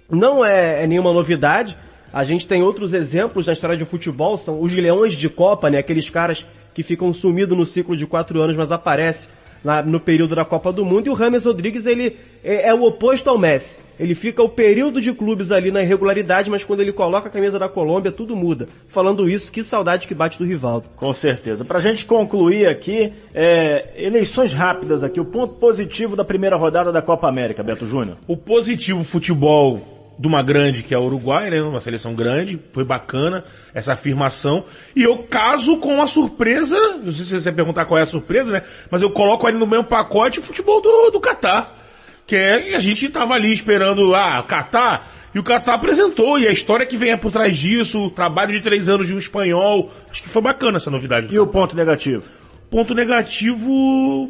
Não 0.09 0.45
é, 0.45 0.83
é 0.83 0.87
nenhuma 0.87 1.11
novidade. 1.11 1.77
A 2.13 2.23
gente 2.23 2.47
tem 2.47 2.63
outros 2.63 2.93
exemplos 2.93 3.47
na 3.47 3.53
história 3.53 3.75
de 3.75 3.83
futebol, 3.83 4.37
são 4.37 4.61
os 4.61 4.73
leões 4.73 5.13
de 5.13 5.27
Copa, 5.27 5.69
né? 5.69 5.79
Aqueles 5.79 6.09
caras 6.09 6.45
que 6.73 6.81
ficam 6.81 7.11
sumidos 7.11 7.57
no 7.57 7.65
ciclo 7.65 7.97
de 7.97 8.07
quatro 8.07 8.41
anos, 8.41 8.55
mas 8.55 8.71
aparecem 8.71 9.29
lá 9.65 9.81
no 9.81 9.99
período 9.99 10.35
da 10.35 10.45
Copa 10.45 10.71
do 10.71 10.85
Mundo. 10.85 11.07
E 11.07 11.09
o 11.09 11.13
Rames 11.15 11.43
Rodrigues, 11.43 11.87
ele 11.87 12.15
é, 12.43 12.67
é 12.69 12.73
o 12.73 12.83
oposto 12.83 13.27
ao 13.27 13.37
Messi. 13.37 13.79
Ele 13.99 14.13
fica 14.13 14.43
o 14.43 14.49
período 14.49 15.01
de 15.01 15.11
clubes 15.11 15.51
ali 15.51 15.71
na 15.71 15.81
irregularidade, 15.81 16.49
mas 16.49 16.63
quando 16.63 16.81
ele 16.81 16.91
coloca 16.91 17.27
a 17.27 17.31
camisa 17.31 17.57
da 17.57 17.67
Colômbia, 17.67 18.11
tudo 18.11 18.35
muda. 18.35 18.67
Falando 18.89 19.27
isso, 19.27 19.51
que 19.51 19.63
saudade 19.63 20.07
que 20.07 20.13
bate 20.13 20.37
do 20.37 20.45
Rivaldo. 20.45 20.87
Com 20.95 21.11
certeza. 21.11 21.65
Pra 21.65 21.79
gente 21.79 22.05
concluir 22.05 22.67
aqui, 22.67 23.11
é, 23.33 23.89
eleições 23.95 24.53
rápidas 24.53 25.01
aqui, 25.01 25.19
o 25.19 25.25
ponto 25.25 25.55
positivo 25.55 26.15
da 26.15 26.23
primeira 26.23 26.57
rodada 26.57 26.91
da 26.91 27.01
Copa 27.01 27.27
América, 27.27 27.63
Beto 27.63 27.87
Júnior. 27.87 28.17
O 28.27 28.37
positivo 28.37 29.03
futebol 29.03 29.94
de 30.17 30.27
uma 30.27 30.41
grande 30.41 30.83
que 30.83 30.93
é 30.93 30.97
o 30.97 31.03
Uruguai, 31.03 31.49
né? 31.49 31.61
Uma 31.61 31.81
seleção 31.81 32.15
grande, 32.15 32.59
foi 32.71 32.83
bacana 32.83 33.43
essa 33.73 33.93
afirmação. 33.93 34.63
E 34.95 35.03
eu 35.03 35.19
caso 35.19 35.77
com 35.77 36.01
a 36.01 36.07
surpresa, 36.07 36.77
não 37.03 37.11
sei 37.11 37.25
se 37.25 37.39
você 37.39 37.49
vai 37.49 37.53
perguntar 37.53 37.85
qual 37.85 37.97
é 37.97 38.03
a 38.03 38.05
surpresa, 38.05 38.53
né? 38.53 38.61
Mas 38.89 39.01
eu 39.01 39.09
coloco 39.11 39.45
ali 39.45 39.57
no 39.57 39.67
mesmo 39.67 39.85
pacote 39.85 40.39
o 40.39 40.43
futebol 40.43 40.81
do, 40.81 41.11
do 41.11 41.19
Catar. 41.19 41.73
Que 42.25 42.35
é, 42.35 42.75
a 42.75 42.79
gente 42.79 43.07
tava 43.09 43.35
ali 43.35 43.51
esperando, 43.53 44.15
ah, 44.15 44.41
Catar, 44.41 45.07
e 45.35 45.37
o 45.37 45.43
Catar 45.43 45.73
apresentou, 45.73 46.39
e 46.39 46.47
a 46.47 46.51
história 46.51 46.85
que 46.85 46.95
vem 46.95 47.15
por 47.17 47.29
trás 47.29 47.57
disso, 47.57 48.05
o 48.05 48.09
trabalho 48.09 48.53
de 48.53 48.61
três 48.61 48.87
anos 48.87 49.05
de 49.05 49.13
um 49.13 49.19
espanhol, 49.19 49.91
acho 50.09 50.23
que 50.23 50.29
foi 50.29 50.41
bacana 50.41 50.77
essa 50.77 50.89
novidade. 50.89 51.27
E 51.29 51.37
o 51.37 51.45
ponto 51.45 51.75
negativo? 51.75 52.23
Ponto 52.71 52.95
negativo, 52.95 54.29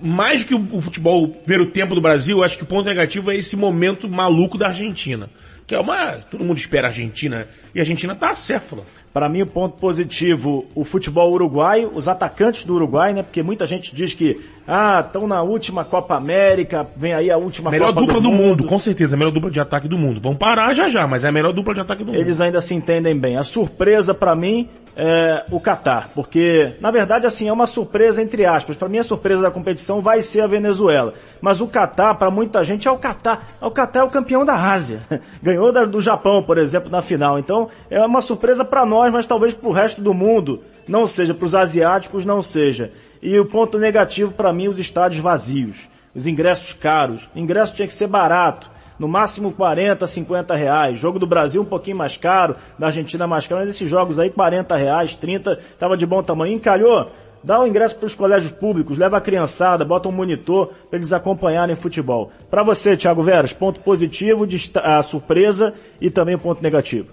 mais 0.00 0.44
que 0.44 0.54
o, 0.54 0.80
futebol, 0.80 1.24
o 1.24 1.28
primeiro 1.28 1.70
tempo 1.70 1.94
do 1.94 2.00
Brasil, 2.00 2.42
acho 2.42 2.56
que 2.56 2.62
o 2.62 2.66
ponto 2.66 2.86
negativo 2.86 3.30
é 3.30 3.36
esse 3.36 3.56
momento 3.56 4.08
maluco 4.08 4.56
da 4.56 4.68
Argentina. 4.68 5.28
Que 5.66 5.74
é 5.74 5.80
uma, 5.80 6.12
todo 6.12 6.44
mundo 6.44 6.56
espera 6.56 6.88
a 6.88 6.90
Argentina, 6.90 7.46
e 7.74 7.78
a 7.78 7.82
Argentina 7.82 8.14
tá 8.14 8.30
acéfala. 8.30 8.84
Para 9.12 9.28
mim, 9.28 9.42
o 9.42 9.46
ponto 9.46 9.76
positivo, 9.78 10.66
o 10.74 10.84
futebol 10.84 11.32
uruguaio, 11.32 11.90
os 11.94 12.08
atacantes 12.08 12.64
do 12.64 12.74
Uruguai, 12.74 13.12
né? 13.12 13.22
Porque 13.22 13.42
muita 13.42 13.66
gente 13.66 13.94
diz 13.94 14.14
que, 14.14 14.40
ah, 14.70 15.02
estão 15.04 15.26
na 15.26 15.42
última 15.42 15.82
Copa 15.82 16.14
América, 16.14 16.86
vem 16.94 17.14
aí 17.14 17.30
a 17.30 17.38
última 17.38 17.70
Melhor 17.70 17.86
Copa 17.86 18.00
dupla 18.02 18.20
do 18.20 18.30
mundo. 18.30 18.64
com 18.66 18.78
certeza, 18.78 19.16
a 19.16 19.18
melhor 19.18 19.30
dupla 19.30 19.50
de 19.50 19.58
ataque 19.58 19.88
do 19.88 19.96
mundo. 19.96 20.20
Vão 20.20 20.36
parar 20.36 20.74
já 20.74 20.90
já, 20.90 21.06
mas 21.06 21.24
é 21.24 21.28
a 21.28 21.32
melhor 21.32 21.54
dupla 21.54 21.72
de 21.72 21.80
ataque 21.80 22.04
do 22.04 22.12
mundo. 22.12 22.20
Eles 22.20 22.38
ainda 22.38 22.60
se 22.60 22.74
entendem 22.74 23.18
bem. 23.18 23.38
A 23.38 23.42
surpresa 23.42 24.12
para 24.12 24.36
mim 24.36 24.68
é 24.94 25.46
o 25.50 25.58
Catar, 25.58 26.10
porque 26.14 26.74
na 26.82 26.90
verdade 26.90 27.26
assim 27.26 27.48
é 27.48 27.52
uma 27.52 27.66
surpresa 27.66 28.20
entre 28.20 28.44
aspas. 28.44 28.76
Para 28.76 28.90
mim 28.90 28.98
a 28.98 29.04
surpresa 29.04 29.40
da 29.40 29.50
competição 29.50 30.02
vai 30.02 30.20
ser 30.20 30.42
a 30.42 30.46
Venezuela, 30.46 31.14
mas 31.40 31.62
o 31.62 31.66
Catar 31.66 32.16
para 32.16 32.30
muita 32.30 32.62
gente 32.62 32.86
é 32.86 32.90
o 32.90 32.98
Catar. 32.98 33.48
O 33.62 33.70
Catar 33.70 34.00
é 34.00 34.04
o 34.04 34.10
campeão 34.10 34.44
da 34.44 34.54
Ásia, 34.54 35.00
ganhou 35.42 35.72
do 35.86 36.02
Japão, 36.02 36.42
por 36.42 36.58
exemplo, 36.58 36.90
na 36.90 37.00
final. 37.00 37.38
Então 37.38 37.70
é 37.88 38.04
uma 38.04 38.20
surpresa 38.20 38.66
para 38.66 38.84
nós, 38.84 39.10
mas 39.10 39.24
talvez 39.24 39.54
para 39.54 39.68
o 39.70 39.72
resto 39.72 40.02
do 40.02 40.12
mundo 40.12 40.62
não 40.86 41.06
seja, 41.06 41.32
para 41.32 41.46
os 41.46 41.54
asiáticos 41.54 42.26
não 42.26 42.42
seja. 42.42 42.90
E 43.22 43.38
o 43.38 43.44
ponto 43.44 43.78
negativo 43.78 44.32
para 44.32 44.52
mim 44.52 44.68
os 44.68 44.78
estádios 44.78 45.20
vazios, 45.20 45.88
os 46.14 46.26
ingressos 46.26 46.72
caros. 46.72 47.28
O 47.34 47.38
ingresso 47.38 47.74
tinha 47.74 47.86
que 47.86 47.94
ser 47.94 48.06
barato 48.06 48.70
no 48.98 49.06
máximo 49.06 49.52
40, 49.52 50.06
50 50.06 50.54
reais. 50.54 50.98
Jogo 50.98 51.18
do 51.18 51.26
Brasil 51.26 51.62
um 51.62 51.64
pouquinho 51.64 51.96
mais 51.96 52.16
caro, 52.16 52.56
da 52.78 52.86
Argentina 52.86 53.26
mais 53.26 53.46
caro, 53.46 53.60
mas 53.60 53.70
esses 53.70 53.88
jogos 53.88 54.18
aí 54.18 54.30
40 54.30 54.76
reais, 54.76 55.14
30, 55.14 55.58
tava 55.78 55.96
de 55.96 56.04
bom 56.04 56.22
tamanho. 56.22 56.54
Encalhou? 56.54 57.10
Dá 57.42 57.60
o 57.60 57.66
ingresso 57.66 57.94
para 57.94 58.06
os 58.06 58.14
colégios 58.16 58.50
públicos, 58.50 58.98
leva 58.98 59.18
a 59.18 59.20
criançada, 59.20 59.84
bota 59.84 60.08
um 60.08 60.12
monitor 60.12 60.72
para 60.90 60.98
eles 60.98 61.12
acompanharem 61.12 61.76
futebol. 61.76 62.32
Para 62.50 62.64
você, 62.64 62.96
Thiago 62.96 63.22
Veras, 63.22 63.52
ponto 63.52 63.80
positivo, 63.80 64.46
a 64.82 65.02
surpresa 65.04 65.72
e 66.00 66.10
também 66.10 66.36
ponto 66.36 66.60
negativo. 66.60 67.06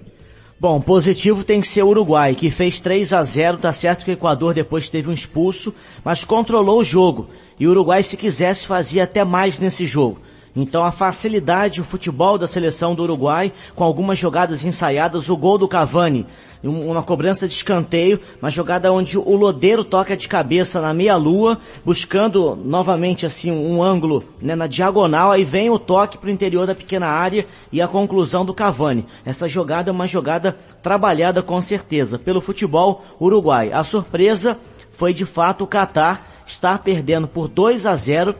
Bom, 0.58 0.80
positivo 0.80 1.44
tem 1.44 1.60
que 1.60 1.68
ser 1.68 1.84
o 1.84 1.90
Uruguai, 1.90 2.34
que 2.34 2.50
fez 2.50 2.80
3 2.80 3.12
a 3.12 3.22
0 3.22 3.58
tá 3.58 3.74
certo 3.74 4.06
que 4.06 4.12
o 4.12 4.14
Equador 4.14 4.54
depois 4.54 4.90
teve 4.90 5.10
um 5.10 5.14
expulso, 5.14 5.74
mas 6.04 6.24
controlou 6.24 6.80
o 6.80 6.84
jogo. 6.84 7.30
E 7.60 7.68
o 7.68 7.72
Uruguai, 7.72 8.02
se 8.02 8.16
quisesse, 8.16 8.66
fazia 8.66 9.04
até 9.04 9.26
mais 9.26 9.60
nesse 9.60 9.86
jogo. 9.86 10.22
Então 10.56 10.86
a 10.86 10.92
facilidade, 10.92 11.82
o 11.82 11.84
futebol 11.84 12.38
da 12.38 12.48
seleção 12.48 12.96
do 12.96 13.04
Uruguai, 13.04 13.52
com 13.76 13.84
algumas 13.84 14.18
jogadas 14.18 14.64
ensaiadas, 14.66 15.28
o 15.30 15.36
gol 15.36 15.58
do 15.58 15.68
Cavani, 15.68 16.26
um- 16.64 16.90
uma 16.92 17.04
cobrança 17.04 17.46
de 17.46 17.54
escanteio, 17.54 18.20
uma 18.42 18.50
jogada 18.50 18.92
onde 18.92 19.18
o 19.18 19.36
Lodeiro 19.36 19.84
toca 19.84 20.16
de 20.16 20.28
cabeça 20.30 20.80
na 20.80 20.94
meia-lua, 20.94 21.60
buscando 21.84 22.56
novamente 22.56 23.26
assim 23.26 23.52
um 23.52 23.84
ângulo 23.84 24.24
né, 24.42 24.56
na 24.56 24.66
diagonal, 24.66 25.32
aí 25.32 25.44
vem 25.44 25.70
o 25.70 25.78
toque 25.78 26.18
para 26.18 26.28
o 26.28 26.32
interior 26.32 26.66
da 26.66 26.74
pequena 26.74 27.08
área 27.08 27.46
e 27.72 27.82
a 27.82 27.88
conclusão 27.88 28.46
do 28.46 28.54
Cavani. 28.54 29.06
Essa 29.26 29.48
jogada 29.50 29.90
é 29.90 29.94
uma 29.94 30.08
jogada 30.08 30.58
trabalhada 30.82 31.44
com 31.44 31.62
certeza 31.62 32.18
pelo 32.18 32.40
futebol 32.40 33.04
uruguai. 33.20 33.72
A 33.74 33.84
surpresa 33.84 34.58
foi 34.94 35.14
de 35.14 35.26
fato 35.26 35.66
o 35.66 35.68
Catar 35.68 36.32
estar 36.48 36.80
perdendo 36.80 37.28
por 37.28 37.50
2 37.50 37.86
a 37.86 37.96
0 37.96 38.34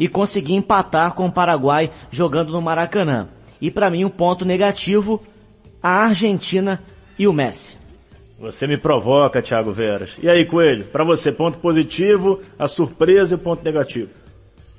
e 0.00 0.08
conseguir 0.08 0.54
empatar 0.54 1.12
com 1.12 1.26
o 1.26 1.32
Paraguai 1.32 1.90
jogando 2.10 2.50
no 2.50 2.62
Maracanã. 2.62 3.28
E 3.60 3.70
para 3.70 3.90
mim 3.90 4.06
um 4.06 4.08
ponto 4.08 4.46
negativo, 4.46 5.22
a 5.82 6.04
Argentina 6.04 6.82
e 7.18 7.28
o 7.28 7.32
Messi. 7.34 7.78
Você 8.40 8.66
me 8.66 8.78
provoca, 8.78 9.42
Thiago 9.42 9.70
Veras. 9.70 10.12
E 10.22 10.26
aí, 10.26 10.46
Coelho, 10.46 10.86
para 10.86 11.04
você, 11.04 11.30
ponto 11.30 11.58
positivo, 11.58 12.40
a 12.58 12.66
surpresa 12.66 13.34
e 13.34 13.36
o 13.36 13.38
ponto 13.38 13.62
negativo. 13.62 14.08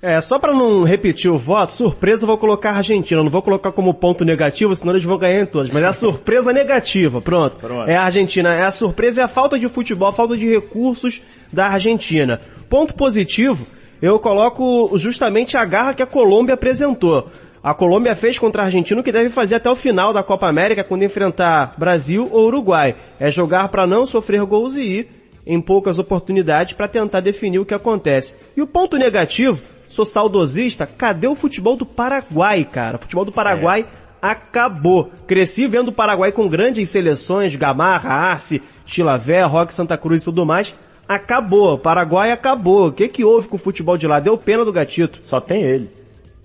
É, 0.02 0.20
só 0.20 0.40
para 0.40 0.52
não 0.52 0.82
repetir 0.82 1.30
o 1.30 1.38
voto, 1.38 1.74
surpresa 1.74 2.24
eu 2.24 2.28
vou 2.28 2.40
colocar 2.40 2.72
a 2.72 2.78
Argentina. 2.78 3.20
Eu 3.20 3.24
não 3.24 3.30
vou 3.30 3.44
colocar 3.44 3.72
como 3.72 3.94
ponto 3.94 4.26
negativo, 4.26 4.76
senão 4.76 4.94
eles 4.94 5.04
vão 5.04 5.20
ganhar 5.20 5.42
em 5.42 5.46
todas. 5.46 5.70
Mas 5.70 5.84
é 5.84 5.86
a 5.86 5.94
surpresa 5.94 6.52
negativa, 6.52 7.22
pronto. 7.22 7.58
Pronto. 7.58 7.88
É 7.88 7.96
a 7.96 8.06
Argentina. 8.06 8.52
É 8.52 8.64
a 8.64 8.72
surpresa 8.72 9.22
é 9.22 9.24
a 9.24 9.28
falta 9.28 9.60
de 9.60 9.70
futebol, 9.70 10.08
a 10.08 10.14
falta 10.14 10.36
de 10.36 10.50
recursos 10.50 11.22
da 11.54 11.68
Argentina. 11.68 12.42
Ponto 12.68 12.96
positivo, 12.96 13.68
eu 14.02 14.20
coloco 14.20 14.92
justamente 14.98 15.56
a 15.56 15.64
garra 15.64 15.94
que 15.94 16.02
a 16.02 16.08
Colômbia 16.08 16.56
apresentou. 16.56 17.30
A 17.64 17.76
Colômbia 17.76 18.16
fez 18.16 18.40
contra 18.40 18.64
a 18.64 18.66
Argentina 18.66 19.00
o 19.00 19.04
que 19.04 19.12
deve 19.12 19.30
fazer 19.30 19.56
até 19.56 19.70
o 19.70 19.76
final 19.76 20.12
da 20.12 20.24
Copa 20.24 20.48
América 20.48 20.84
quando 20.84 21.04
enfrentar 21.04 21.76
Brasil 21.78 22.28
ou 22.32 22.48
Uruguai. 22.48 22.96
É 23.20 23.30
jogar 23.30 23.68
para 23.70 23.86
não 23.86 24.06
sofrer 24.06 24.44
gols 24.46 24.76
e 24.76 24.82
ir 24.82 25.08
em 25.46 25.62
poucas 25.62 26.00
oportunidades 26.00 26.74
para 26.74 26.88
tentar 26.88 27.20
definir 27.20 27.60
o 27.60 27.66
que 27.66 27.74
acontece. 27.74 28.34
E 28.58 28.62
o 28.62 28.68
ponto 28.68 28.98
negativo, 28.98 29.62
sou 29.88 30.06
saudosista, 30.06 30.88
cadê 30.88 31.28
o 31.28 31.36
futebol 31.36 31.76
do 31.76 31.86
Paraguai, 31.86 32.66
cara? 32.66 32.98
O 32.98 33.00
futebol 33.00 33.26
do 33.26 33.32
Paraguai 33.32 33.86
acabou. 34.20 35.12
Cresci 35.28 35.68
vendo 35.68 35.90
o 35.90 35.94
Paraguai 35.94 36.32
com 36.32 36.48
grandes 36.48 36.90
seleções, 36.90 37.56
Gamarra, 37.56 38.10
Arce, 38.10 38.62
Chilavé, 38.86 39.44
Roque 39.44 39.74
Santa 39.74 39.98
Cruz 39.98 40.22
e 40.22 40.26
tudo 40.26 40.46
mais. 40.46 40.74
Acabou. 41.16 41.78
Paraguai 41.78 42.32
acabou. 42.32 42.88
O 42.88 42.92
que 42.92 43.08
que 43.10 43.26
houve 43.26 43.50
com 43.50 43.58
o 43.58 43.60
futebol 43.60 43.98
de 43.98 44.08
lá? 44.08 44.20
Deu 44.22 44.38
pena 44.38 44.64
do 44.64 44.72
gatito. 44.72 45.20
Só 45.22 45.42
tem 45.42 45.62
ele. 45.62 45.90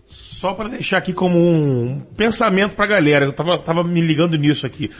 Só 0.06 0.52
para 0.54 0.68
deixar 0.68 0.98
aqui 0.98 1.12
como 1.12 1.38
um 1.38 2.00
pensamento 2.16 2.76
pra 2.76 2.86
galera, 2.86 3.24
eu 3.24 3.32
tava, 3.32 3.58
tava 3.58 3.82
me 3.82 4.00
ligando 4.00 4.36
nisso 4.36 4.66
aqui. 4.66 4.90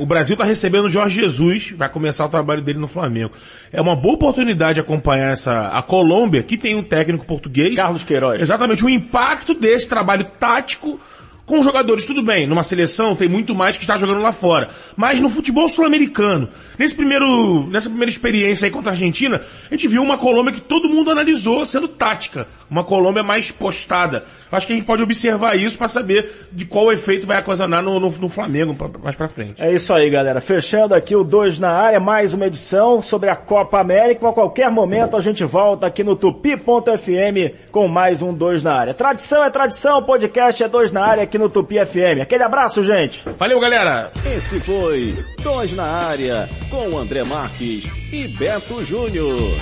O 0.00 0.06
Brasil 0.06 0.36
tá 0.36 0.44
recebendo 0.44 0.86
o 0.86 0.90
Jorge 0.90 1.22
Jesus, 1.22 1.70
vai 1.70 1.88
começar 1.88 2.24
o 2.24 2.28
trabalho 2.28 2.60
dele 2.60 2.78
no 2.78 2.88
Flamengo. 2.88 3.32
É 3.72 3.80
uma 3.80 3.94
boa 3.94 4.14
oportunidade 4.14 4.74
de 4.74 4.80
acompanhar 4.80 5.32
essa, 5.32 5.68
a 5.68 5.82
Colômbia, 5.82 6.42
que 6.42 6.58
tem 6.58 6.74
um 6.74 6.82
técnico 6.82 7.24
português. 7.24 7.76
Carlos 7.76 8.02
Queiroz. 8.02 8.42
Exatamente, 8.42 8.84
o 8.84 8.88
impacto 8.88 9.54
desse 9.54 9.88
trabalho 9.88 10.26
tático 10.38 10.98
com 11.46 11.62
jogadores, 11.62 12.04
tudo 12.04 12.22
bem, 12.22 12.44
numa 12.44 12.64
seleção 12.64 13.14
tem 13.14 13.28
muito 13.28 13.54
mais 13.54 13.76
que 13.76 13.84
está 13.84 13.96
jogando 13.96 14.20
lá 14.20 14.32
fora. 14.32 14.68
Mas 14.96 15.20
no 15.20 15.30
futebol 15.30 15.68
sul-americano, 15.68 16.48
nesse 16.76 16.94
primeiro, 16.94 17.68
nessa 17.68 17.88
primeira 17.88 18.10
experiência 18.10 18.66
aí 18.66 18.70
contra 18.70 18.90
a 18.90 18.94
Argentina, 18.94 19.40
a 19.70 19.74
gente 19.74 19.86
viu 19.86 20.02
uma 20.02 20.18
Colômbia 20.18 20.52
que 20.52 20.60
todo 20.60 20.88
mundo 20.88 21.10
analisou 21.10 21.64
sendo 21.64 21.86
tática. 21.86 22.48
Uma 22.68 22.82
Colômbia 22.82 23.22
mais 23.22 23.52
postada. 23.52 24.24
Acho 24.50 24.66
que 24.66 24.72
a 24.72 24.76
gente 24.76 24.86
pode 24.86 25.02
observar 25.02 25.56
isso 25.56 25.78
para 25.78 25.86
saber 25.86 26.48
de 26.50 26.64
qual 26.64 26.92
efeito 26.92 27.26
vai 27.26 27.38
ocasionar 27.40 27.82
no, 27.82 28.00
no, 28.00 28.10
no 28.10 28.28
Flamengo 28.28 28.76
mais 29.02 29.14
pra 29.14 29.28
frente. 29.28 29.62
É 29.62 29.72
isso 29.72 29.92
aí, 29.92 30.10
galera. 30.10 30.40
Fechando 30.40 30.94
aqui 30.94 31.14
o 31.14 31.22
2 31.22 31.60
na 31.60 31.70
área, 31.70 32.00
mais 32.00 32.34
uma 32.34 32.46
edição 32.46 33.00
sobre 33.00 33.30
a 33.30 33.36
Copa 33.36 33.80
América. 33.80 34.28
A 34.28 34.32
qualquer 34.32 34.70
momento 34.70 35.16
a 35.16 35.20
gente 35.20 35.44
volta 35.44 35.86
aqui 35.86 36.02
no 36.02 36.16
tupi.fm 36.16 37.54
com 37.70 37.86
mais 37.86 38.20
um 38.20 38.34
2 38.34 38.62
na 38.64 38.74
área. 38.74 38.94
Tradição 38.94 39.44
é 39.44 39.50
tradição, 39.50 40.02
podcast 40.02 40.62
é 40.62 40.68
2 40.68 40.90
na 40.90 41.04
área 41.04 41.22
aqui 41.22 41.35
no 41.38 41.48
Tupi 41.48 41.76
FM. 41.84 42.22
Aquele 42.22 42.42
abraço, 42.42 42.82
gente. 42.82 43.22
Valeu, 43.38 43.60
galera! 43.60 44.10
Esse 44.36 44.60
foi 44.60 45.16
Dois 45.42 45.72
na 45.72 45.84
Área, 45.84 46.48
com 46.70 46.98
André 46.98 47.24
Marques 47.24 47.84
e 48.12 48.28
Beto 48.28 48.84
Júnior. 48.84 49.54